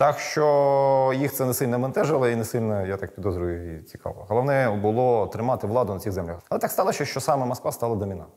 Так 0.01 0.19
що 0.19 1.13
їх 1.17 1.33
це 1.33 1.45
не 1.45 1.55
сильно 1.55 1.79
ментежило 1.79 2.29
і 2.29 2.37
не 2.37 2.45
сильно, 2.45 2.87
я 2.87 2.97
так 2.97 3.15
підозрюю, 3.15 3.77
і 3.77 3.83
цікаво. 3.83 4.27
Головне 4.29 4.79
було 4.83 5.27
тримати 5.27 5.67
владу 5.67 5.95
на 5.95 6.01
цих 6.01 6.13
землях. 6.13 6.37
Але 6.49 6.61
так 6.61 6.71
сталося, 6.71 7.05
що 7.05 7.21
саме 7.21 7.47
Москва 7.47 7.73
стала 7.73 7.97
домінантом. 7.97 8.35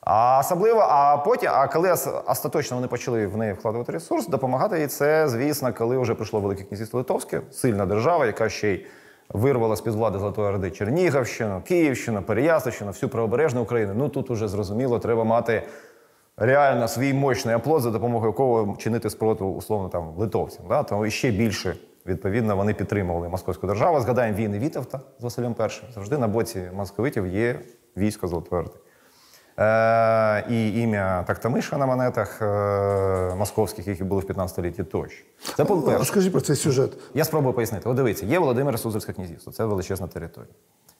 А 0.00 0.38
особливо, 0.40 0.80
а 0.80 1.16
потім, 1.16 1.50
а 1.52 1.66
коли 1.68 1.92
остаточно 2.26 2.76
вони 2.76 2.88
почали 2.88 3.26
в 3.26 3.36
неї 3.36 3.52
вкладувати 3.52 3.92
ресурс, 3.92 4.26
допомагати 4.26 4.80
їй 4.80 4.86
це, 4.86 5.28
звісно, 5.28 5.72
коли 5.72 5.98
вже 5.98 6.14
прийшло 6.14 6.40
Велике 6.40 6.62
князівство 6.62 6.98
Литовське, 6.98 7.40
сильна 7.50 7.86
держава, 7.86 8.26
яка 8.26 8.48
ще 8.48 8.72
й 8.72 8.86
вирвала 9.28 9.76
з-під 9.76 9.94
влади 9.94 10.18
Золотої 10.18 10.48
Орди 10.48 10.70
Чернігівщину, 10.70 11.62
Київщину, 11.64 12.22
Переяславщину, 12.22 12.90
всю 12.90 13.10
правобережну 13.10 13.62
Україну. 13.62 13.92
Ну 13.96 14.08
тут 14.08 14.30
уже 14.30 14.48
зрозуміло, 14.48 14.98
треба 14.98 15.24
мати 15.24 15.62
реально 16.36 16.88
свій 16.88 17.12
мощний 17.12 17.54
оплот, 17.54 17.82
за 17.82 17.90
допомогою 17.90 18.32
якого 18.32 18.76
чинити 18.76 19.10
спротив, 19.10 19.56
условно 19.56 19.88
там 19.88 20.14
литовцям. 20.16 20.66
Да? 20.68 20.82
Тому 20.82 21.10
ще 21.10 21.30
більше. 21.30 21.76
Відповідно, 22.06 22.56
вони 22.56 22.74
підтримували 22.74 23.28
московську 23.28 23.66
державу. 23.66 24.00
Згадаємо 24.00 24.38
війни 24.38 24.58
Вітовта 24.58 25.00
з 25.18 25.22
Василем 25.22 25.54
І. 25.60 25.92
Завжди 25.94 26.18
на 26.18 26.28
боці 26.28 26.70
московитів 26.74 27.26
є 27.26 27.60
військо 27.96 28.28
Золотої 28.28 28.62
Орди. 28.62 28.74
Е, 29.58 30.44
і 30.50 30.80
ім'я 30.82 31.22
Тактамиша 31.22 31.78
на 31.78 31.86
монетах 31.86 32.42
е, 32.42 33.34
московських, 33.34 33.86
які 33.86 34.04
були 34.04 34.20
в 34.20 34.26
15 34.26 34.54
столітті 34.54 34.84
тощо. 34.84 35.24
Це 35.56 35.64
пункт 35.64 35.88
А 35.88 35.90
перший. 35.90 36.06
скажіть 36.06 36.32
про 36.32 36.40
цей 36.40 36.56
сюжет. 36.56 36.92
Я 37.14 37.24
спробую 37.24 37.54
пояснити. 37.54 37.88
От 37.88 37.96
дивіться, 37.96 38.26
є 38.26 38.38
Володимире 38.38 38.78
Суздальське 38.78 39.12
князівство, 39.12 39.52
це 39.52 39.64
величезна 39.64 40.06
територія. 40.06 40.52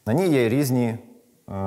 На 0.06 0.12
ній 0.12 0.28
є 0.28 0.48
різні 0.48 0.98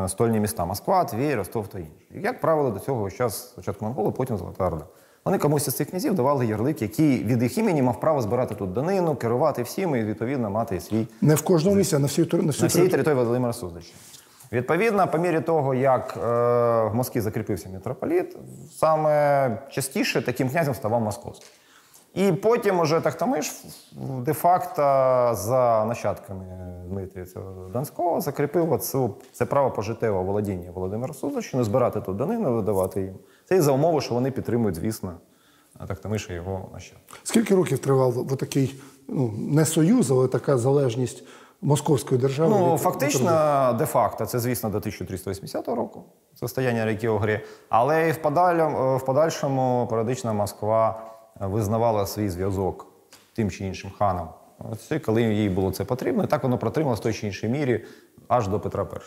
стольні 0.08 0.40
міста 0.40 0.66
Москва, 0.66 1.04
Твій, 1.04 1.36
Ростов 1.36 1.68
та 1.68 1.80
інші. 1.80 1.92
Як 2.12 2.42
правило, 2.42 2.70
до 2.70 2.80
цього 2.80 3.12
час 3.12 3.50
спочатку 3.50 3.86
монголи, 3.86 4.12
потім 4.12 4.38
Золота 4.38 4.68
Орда. 4.68 4.86
Вони 5.26 5.38
комусь 5.38 5.68
із 5.68 5.76
цих 5.76 5.90
князів 5.90 6.16
давали 6.16 6.46
ярлик, 6.46 6.82
який 6.82 7.24
від 7.24 7.44
їх 7.44 7.58
імені 7.58 7.82
мав 7.82 8.00
право 8.00 8.22
збирати 8.22 8.56
тут 8.56 8.74
данину, 8.74 9.16
керувати 9.16 9.64
всім 9.64 9.96
і 9.96 10.04
відповідно 10.04 10.50
мати 10.50 10.80
свій 10.80 11.08
Не 11.22 11.36
в 11.36 11.42
кожному 11.42 11.78
місці, 11.78 11.96
а 11.96 12.00
на 12.00 12.08
всій 12.08 12.22
на 12.22 12.52
всій 12.52 12.62
на 12.62 12.68
всій 12.68 12.88
території 12.88 13.24
Володимира 13.24 13.54
Суздальщини. 13.54 13.98
Відповідно, 14.52 15.08
по 15.08 15.18
мірі 15.18 15.42
того, 15.42 15.76
як 15.76 16.18
е, 16.18 16.20
в 16.84 16.96
Москві 16.96 17.22
закріпився 17.22 17.70
митрополіт, 17.70 18.38
саме 18.72 19.58
частіше 19.72 20.22
таким 20.22 20.50
князем 20.50 20.74
ставав 20.74 21.02
московський. 21.02 21.50
І 22.14 22.32
потім 22.32 22.80
уже 22.80 23.02
Тахтамиш 23.02 23.52
де-факто 24.22 24.82
за 25.36 25.86
нащадками 25.88 26.46
Дмитрія 26.90 27.26
цього 27.26 27.70
Донського 27.70 28.22
закріпив 28.22 28.80
цю, 28.80 29.16
це 29.32 29.46
право 29.46 29.72
пожиттєвого 29.72 30.24
володіння 30.24 30.72
Володимира 30.72 31.14
Суздальщини, 31.14 31.64
збирати 31.64 32.02
тут 32.02 32.18
данину, 32.18 32.56
видавати 32.56 33.02
їм. 33.02 33.16
Це 33.46 33.58
і 33.58 33.62
за 33.62 33.72
умови, 33.72 34.02
що 34.02 34.14
вони 34.14 34.32
підтримують, 34.32 34.76
звісно, 34.76 35.14
Тахтамиша 35.88 36.34
і 36.34 36.36
його 36.36 36.70
нащадків. 36.74 37.20
Скільки 37.24 37.56
років 37.56 37.80
тривав 37.80 38.18
от 38.18 38.40
такий, 38.40 38.82
ну, 39.08 39.34
не 39.38 39.66
союз, 39.66 40.12
але 40.12 40.28
така 40.28 40.58
залежність 40.58 41.24
московської 41.62 42.22
держави? 42.22 42.56
Ну, 42.60 42.78
фактично, 42.78 43.76
де-факто, 43.78 44.26
це, 44.26 44.40
звісно, 44.40 44.70
до 44.70 44.78
1380 44.78 45.68
року, 45.68 46.04
це 46.36 46.48
стояння 46.48 46.86
ріки 46.86 47.10
Огрі. 47.10 47.40
Але 47.70 48.10
і 48.10 48.12
в, 48.12 48.98
в 48.98 49.06
подальшому 49.06 49.88
періодично 49.90 50.34
Москва 50.34 51.09
визнавала 51.40 52.06
свій 52.06 52.30
зв'язок 52.30 52.88
з 53.34 53.36
тим 53.36 53.52
чи 53.52 53.66
іншим 53.66 53.92
ханом. 54.00 54.28
Це 54.88 55.00
коли 55.00 55.24
їй 55.24 55.50
було 55.50 55.72
це 55.72 55.86
потрібно, 55.86 56.24
і 56.24 56.28
так 56.28 56.44
воно 56.44 56.58
протрималося 56.58 57.00
в 57.00 57.04
той 57.04 57.14
чи 57.14 57.28
іншій 57.28 57.48
мірі 57.48 57.86
аж 58.28 58.48
до 58.48 58.60
Петра 58.60 58.88
І. 58.94 58.98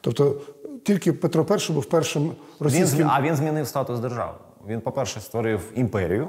Тобто 0.00 0.40
тільки 0.84 1.12
Петро 1.12 1.46
І 1.68 1.72
був 1.72 1.84
першим 1.84 2.32
російським. 2.60 2.98
Він, 2.98 3.08
а 3.10 3.22
він 3.22 3.36
змінив 3.36 3.66
статус 3.66 4.00
держави. 4.00 4.32
Він, 4.66 4.80
по-перше, 4.80 5.20
створив 5.20 5.72
імперію. 5.74 6.28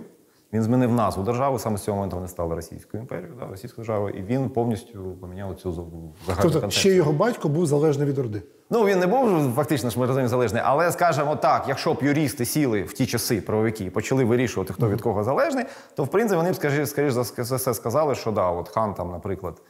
Він 0.53 0.63
змінив 0.63 0.93
назву 0.93 1.23
держави, 1.23 1.59
саме 1.59 1.77
з 1.77 1.83
цього 1.83 1.95
моменту 1.95 2.15
вони 2.15 2.27
стали 2.27 2.55
Російською 2.55 3.01
імперією, 3.03 3.33
да, 3.39 3.47
Російською 3.47 3.85
державою, 3.85 4.15
і 4.17 4.21
він 4.21 4.49
повністю 4.49 5.17
поміняв 5.21 5.55
цю 5.55 5.71
загальну 5.71 6.13
Тобто 6.41 6.69
ще 6.69 6.89
його 6.89 7.13
батько 7.13 7.49
був 7.49 7.65
залежний 7.65 8.07
від 8.07 8.19
Орди. 8.19 8.41
Ну, 8.69 8.85
він 8.85 8.99
не 8.99 9.07
був 9.07 9.53
фактично 9.55 9.89
ж 9.89 9.99
ми 9.99 10.05
розуміємо 10.05 10.29
залежний, 10.29 10.61
але 10.65 10.91
скажімо 10.91 11.35
так, 11.35 11.65
якщо 11.67 11.93
б 11.93 11.97
юристи 12.01 12.45
сіли 12.45 12.83
в 12.83 12.93
ті 12.93 13.05
часи 13.05 13.41
правовики 13.41 13.83
і 13.85 13.89
почали 13.89 14.23
вирішувати, 14.23 14.73
хто 14.73 14.89
від 14.89 15.01
кого 15.01 15.23
залежний, 15.23 15.65
то 15.95 16.03
в 16.03 16.07
принципі 16.07 16.37
вони 16.37 16.51
б 16.51 16.55
скажі, 16.55 16.85
скоріш 16.85 17.13
за 17.13 17.21
все 17.21 17.73
сказали, 17.73 18.15
що 18.15 18.31
да, 18.31 18.49
от 18.49 18.69
хан 18.69 18.93
там, 18.93 19.11
наприклад, 19.11 19.61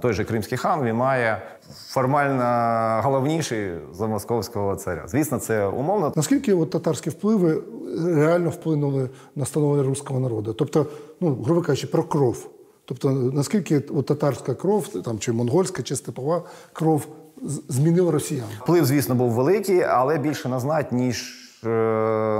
той 0.00 0.12
же 0.12 0.24
кримський 0.24 0.58
хан, 0.58 0.84
він 0.84 0.96
має 0.96 1.42
формально 1.88 3.02
головніший 3.02 3.70
за 3.92 4.06
московського 4.06 4.76
царя. 4.76 5.02
Звісно, 5.06 5.38
це 5.38 5.66
умовно. 5.66 6.12
Наскільки 6.16 6.54
от 6.54 6.70
татарські 6.70 7.10
впливи 7.10 7.62
реально 8.04 8.50
вплинули 8.50 9.10
на 9.36 9.44
становлення 9.44 9.88
руського 9.88 10.20
народу? 10.20 10.52
Тобто, 10.52 10.86
ну, 11.20 11.34
грубо 11.44 11.62
кажучи, 11.62 11.86
про 11.86 12.02
кров. 12.02 12.48
Тобто, 12.84 13.10
наскільки 13.10 13.78
от 13.78 14.06
татарська 14.06 14.54
кров, 14.54 14.88
там, 14.88 15.18
чи 15.18 15.32
монгольська, 15.32 15.82
чи 15.82 15.96
степова 15.96 16.42
кров 16.72 17.06
змінила 17.68 18.12
росіян? 18.12 18.46
Вплив, 18.62 18.84
звісно, 18.84 19.14
був 19.14 19.30
великий, 19.30 19.82
але 19.82 20.18
більше 20.18 20.48
на 20.48 20.60
знать, 20.60 20.92
ніж 20.92 21.34
е, 21.64 21.68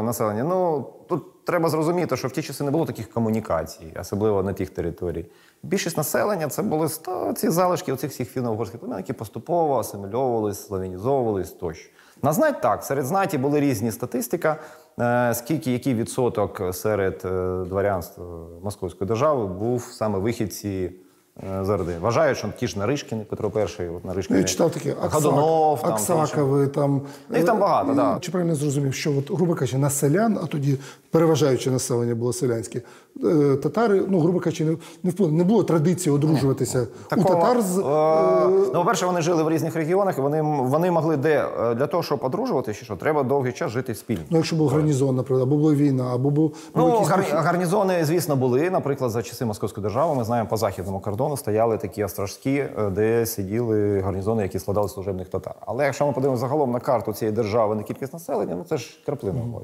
населення. 0.03 0.45
Ну, 0.45 0.87
тут 1.09 1.45
треба 1.45 1.69
зрозуміти, 1.69 2.17
що 2.17 2.29
в 2.29 2.31
ті 2.31 2.43
часи 2.43 2.65
не 2.65 2.71
було 2.71 2.87
таких 2.87 3.11
комунікацій, 3.11 3.93
особливо 4.01 4.43
на 4.43 4.53
тих 4.53 4.71
територіях. 4.71 5.27
Більшість 5.63 5.97
населення 5.97 6.49
це 6.49 6.63
були 6.63 6.89
ці 7.37 7.51
залишки 7.51 7.93
оцих 7.93 8.11
всіх 8.11 8.37
фіно-угорських 8.37 8.79
племен, 8.79 8.99
які 8.99 9.13
поступово 9.13 9.79
асимільовувались, 9.79 10.67
славянізовувались 10.67 11.51
тощо. 11.51 11.91
На 12.23 12.33
знать 12.33 12.61
так, 12.61 12.85
серед 12.85 13.07
знаті 13.07 13.39
були 13.39 13.61
різні 13.61 13.93
статистика, 13.93 14.57
е, 15.01 15.35
скільки 15.35 15.73
який 15.73 15.95
відсоток 15.95 16.75
серед 16.75 17.19
дворянств 17.19 17.69
дворянства 17.69 18.25
Московської 18.63 19.09
держави 19.09 19.47
був 19.47 19.83
саме 19.83 20.19
вихідці 20.19 20.93
е, 21.43 21.65
з 21.65 21.79
Вважають, 22.01 22.39
що 22.39 22.49
ті 22.59 22.67
ж 22.67 22.79
Наришкіни, 22.79 23.25
Петро 23.25 23.53
І, 23.57 23.59
от 23.59 23.79
Ну, 23.79 24.01
Наришкіни, 24.05 24.39
я 24.39 24.45
читав 24.45 24.71
таке 24.71 24.95
Годунов, 25.01 25.83
там, 25.83 25.93
Аксакови, 25.93 26.67
там. 26.67 27.03
Їх 27.35 27.45
там 27.45 27.57
е, 27.57 27.61
багато, 27.61 27.89
ну, 27.89 27.95
да. 27.95 28.19
Чи 28.21 28.31
правильно 28.31 28.53
я 28.53 28.59
зрозумів, 28.59 28.95
що, 28.95 29.13
от, 29.19 29.31
грубо 29.31 29.55
кажучи, 29.55 29.79
на 29.79 29.91
селян, 29.91 30.39
а 30.43 30.47
тоді 30.47 30.79
переважаюче 31.11 31.71
населення 31.71 32.15
було 32.15 32.33
селянське, 32.33 32.83
е, 33.25 33.57
татари, 33.63 34.03
ну, 34.09 34.21
грубо 34.21 34.41
кажучи, 34.41 34.65
не, 34.65 34.77
не. 35.03 35.13
Не 35.37 35.45
було 35.45 35.63
традиції 35.65 36.15
одружуватися 36.15 36.87
у 37.17 37.23
татар 37.25 37.63
з. 37.63 37.79
е, 37.79 37.83
ну, 38.49 38.73
по-перше, 38.73 39.07
вони 39.07 39.23
жили 39.23 39.43
в 39.43 39.51
різних 39.51 39.77
регіонах, 39.77 40.19
і 40.19 40.21
вони, 40.21 40.43
вони 40.43 40.91
могли 40.91 41.17
де 41.17 41.49
е, 41.61 41.75
для 41.75 41.87
того, 41.87 42.03
щоб 42.03 42.25
одружуватися, 42.25 42.85
що 42.85 42.97
треба 42.97 43.23
довгий 43.23 43.53
час 43.53 43.71
жити 43.71 43.95
спільно. 43.95 44.23
Ну, 44.31 44.37
якщо 44.37 44.57
був 44.57 44.69
гарнізон, 44.69 45.17
наприклад, 45.17 45.43
або 45.43 45.57
була 45.57 45.75
війна, 45.75 46.11
або 46.15 46.31
був, 46.31 46.57
Ну, 46.75 46.99
гар, 46.99 47.25
гарнізони, 47.31 48.05
звісно, 48.05 48.37
були. 48.37 48.71
Наприклад, 48.71 49.11
за 49.11 49.23
часи 49.23 49.45
Московської 49.45 49.83
держави 49.83 50.15
ми 50.15 50.25
знаємо, 50.25 50.49
по 50.49 50.57
західному 50.57 51.01
кордону 51.01 51.26
стояли 51.37 51.79
такі 51.79 52.05
острожки, 52.05 52.69
е, 52.79 52.91
де 52.91 53.27
сиділи 53.27 54.01
гарнізони, 54.01 54.43
які 54.43 54.59
складали 54.59 54.89
служебних 54.89 55.29
татар. 55.29 55.55
Але 55.61 55.85
якщо 55.85 56.07
ми 56.07 56.13
подивимося 56.13 56.41
загалом 56.41 56.71
на 56.71 56.81
карту 56.81 57.13
цієї 57.13 57.37
держави 57.37 57.75
на 57.75 57.83
кількість 57.83 58.13
населення, 58.13 58.55
ну 58.55 58.65
це 58.65 58.77
ж 58.77 59.03
краплина 59.07 59.41
mm 59.41 59.61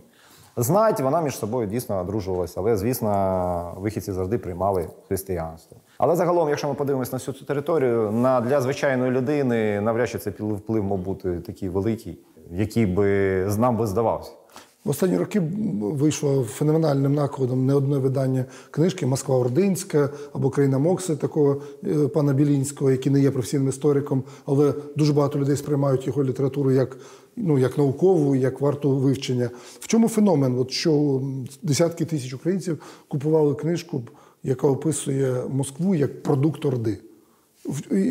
Знать, 0.57 1.01
вона 1.01 1.21
між 1.21 1.39
собою 1.39 1.67
дійсно 1.67 2.01
одружувалася, 2.01 2.61
але 2.61 2.77
звісно, 2.77 3.75
вихідці 3.77 4.13
завжди 4.13 4.39
приймали 4.39 4.89
християнство. 5.09 5.77
Але 5.99 6.17
загалом, 6.17 6.49
якщо 6.49 6.69
ми 6.69 6.75
подивимося 6.75 7.13
на 7.13 7.19
всю 7.19 7.35
цю 7.35 7.45
територію, 7.45 8.11
на 8.11 8.41
для 8.41 8.61
звичайної 8.61 9.11
людини 9.11 9.81
навряд 9.81 10.09
чи 10.09 10.19
цей 10.19 10.33
вплив 10.33 10.85
мав 10.85 10.99
бути 10.99 11.41
такий 11.41 11.69
великий, 11.69 12.19
який 12.51 12.87
би 12.87 13.07
нам 13.59 13.77
би 13.77 13.87
здавався. 13.87 14.33
В 14.85 14.91
останні 14.91 15.17
роки 15.17 15.43
вийшло 15.81 16.45
феноменальним 16.45 17.15
накладом 17.15 17.67
не 17.67 17.75
одне 17.75 17.99
видання 17.99 18.45
книжки 18.71 19.07
Москва 19.07 19.37
Ординська 19.37 20.11
або 20.33 20.51
Країна 20.51 20.79
Мокси, 20.79 21.17
такого 21.17 21.63
е, 21.87 22.09
пана 22.09 22.33
Білінського, 22.33 22.91
який 22.91 23.13
не 23.13 23.21
є 23.21 23.31
професійним 23.31 23.69
істориком, 23.69 24.23
але 24.47 24.75
дуже 24.97 25.13
багато 25.13 25.39
людей 25.39 25.57
сприймають 25.57 26.07
його 26.07 26.25
літературу 26.25 26.71
як, 26.71 26.97
ну, 27.37 27.59
як 27.59 27.79
наукову, 27.79 28.37
як 28.37 28.61
варту 28.61 28.91
вивчення. 28.91 29.51
В 29.81 29.87
чому 29.87 30.09
феномен? 30.09 30.59
От 30.59 30.71
що 30.71 31.23
десятки 31.63 32.05
тисяч 32.05 32.35
українців 32.35 32.83
купували 33.09 33.55
книжку, 33.55 34.03
яка 34.43 34.67
описує 34.67 35.43
Москву 35.49 35.95
як 35.95 36.23
продукт 36.23 36.65
Орди. 36.65 36.99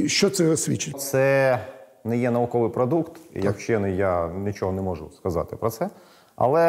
Що 0.08 0.30
це 0.30 0.58
свідчить? 0.58 1.02
Це 1.02 1.60
не 2.04 2.18
є 2.18 2.32
науковий 2.32 2.70
продукт, 2.70 3.22
і 3.36 3.42
як 3.42 3.58
вчений 3.58 3.98
я 3.98 4.28
нічого 4.28 4.72
не 4.72 4.82
можу 4.82 5.10
сказати 5.18 5.56
про 5.56 5.70
це. 5.70 5.90
Але 6.36 6.64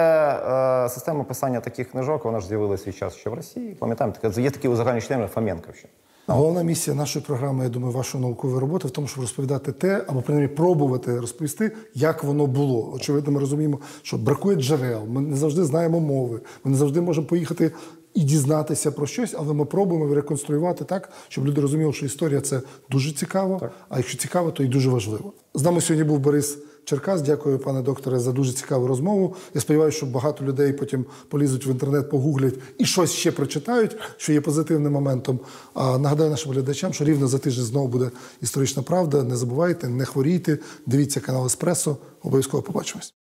е, 0.84 0.88
система 0.88 1.24
писання 1.24 1.60
таких 1.60 1.90
книжок 1.90 2.24
вона 2.24 2.40
ж 2.40 2.46
з'явилася 2.46 2.84
свій 2.84 2.92
час 2.92 3.14
ще 3.14 3.30
в 3.30 3.34
Росії. 3.34 3.74
Пам'ятаємо, 3.74 4.16
є 4.36 4.50
такий 4.50 4.70
узагальнений 4.70 5.08
термін 5.08 5.28
Фоменковщина. 5.28 5.92
Головна 6.26 6.62
місія 6.62 6.96
нашої 6.96 7.24
програми, 7.24 7.64
я 7.64 7.70
думаю, 7.70 7.92
вашої 7.92 8.24
наукової 8.24 8.60
роботи 8.60 8.88
в 8.88 8.90
тому, 8.90 9.06
щоб 9.06 9.20
розповідати 9.20 9.72
те, 9.72 10.04
або 10.06 10.22
принаймні 10.22 10.56
пробувати 10.56 11.20
розповісти, 11.20 11.72
як 11.94 12.24
воно 12.24 12.46
було. 12.46 12.92
Очевидно, 12.94 13.32
ми 13.32 13.40
розуміємо, 13.40 13.80
що 14.02 14.16
бракує 14.16 14.56
джерел, 14.56 15.04
ми 15.08 15.20
не 15.20 15.36
завжди 15.36 15.64
знаємо 15.64 16.00
мови, 16.00 16.40
ми 16.64 16.70
не 16.70 16.76
завжди 16.76 17.00
можемо 17.00 17.26
поїхати 17.26 17.72
і 18.14 18.20
дізнатися 18.20 18.92
про 18.92 19.06
щось, 19.06 19.34
але 19.38 19.54
ми 19.54 19.64
пробуємо 19.64 20.14
реконструювати 20.14 20.84
так, 20.84 21.12
щоб 21.28 21.46
люди 21.46 21.60
розуміли, 21.60 21.92
що 21.92 22.06
історія 22.06 22.40
це 22.40 22.60
дуже 22.90 23.12
цікаво, 23.12 23.70
а 23.88 23.96
якщо 23.96 24.18
цікаво, 24.18 24.50
то 24.50 24.62
і 24.62 24.66
дуже 24.66 24.90
важливо. 24.90 25.32
З 25.54 25.62
нами 25.62 25.80
сьогодні 25.80 26.04
був 26.04 26.18
Борис 26.18 26.58
Черкас. 26.84 27.22
Дякую, 27.22 27.58
пане 27.58 27.82
докторе, 27.82 28.18
за 28.18 28.32
дуже 28.32 28.52
цікаву 28.52 28.86
розмову. 28.86 29.36
Я 29.54 29.60
сподіваюся, 29.60 29.96
що 29.96 30.06
багато 30.06 30.44
людей 30.44 30.72
потім 30.72 31.04
полізуть 31.28 31.66
в 31.66 31.68
інтернет, 31.68 32.10
погуглять 32.10 32.54
і 32.78 32.84
щось 32.84 33.12
ще 33.12 33.32
прочитають, 33.32 33.96
що 34.16 34.32
є 34.32 34.40
позитивним 34.40 34.92
моментом. 34.92 35.40
А 35.74 35.98
нагадаю 35.98 36.30
нашим 36.30 36.52
глядачам, 36.52 36.92
що 36.92 37.04
рівно 37.04 37.28
за 37.28 37.38
тиждень 37.38 37.64
знову 37.64 37.88
буде 37.88 38.10
історична 38.42 38.82
правда. 38.82 39.22
Не 39.22 39.36
забувайте, 39.36 39.88
не 39.88 40.04
хворійте, 40.04 40.58
дивіться 40.86 41.20
канал 41.20 41.46
Еспресо. 41.46 41.96
Обов'язково 42.22 42.62
побачимось. 42.62 43.21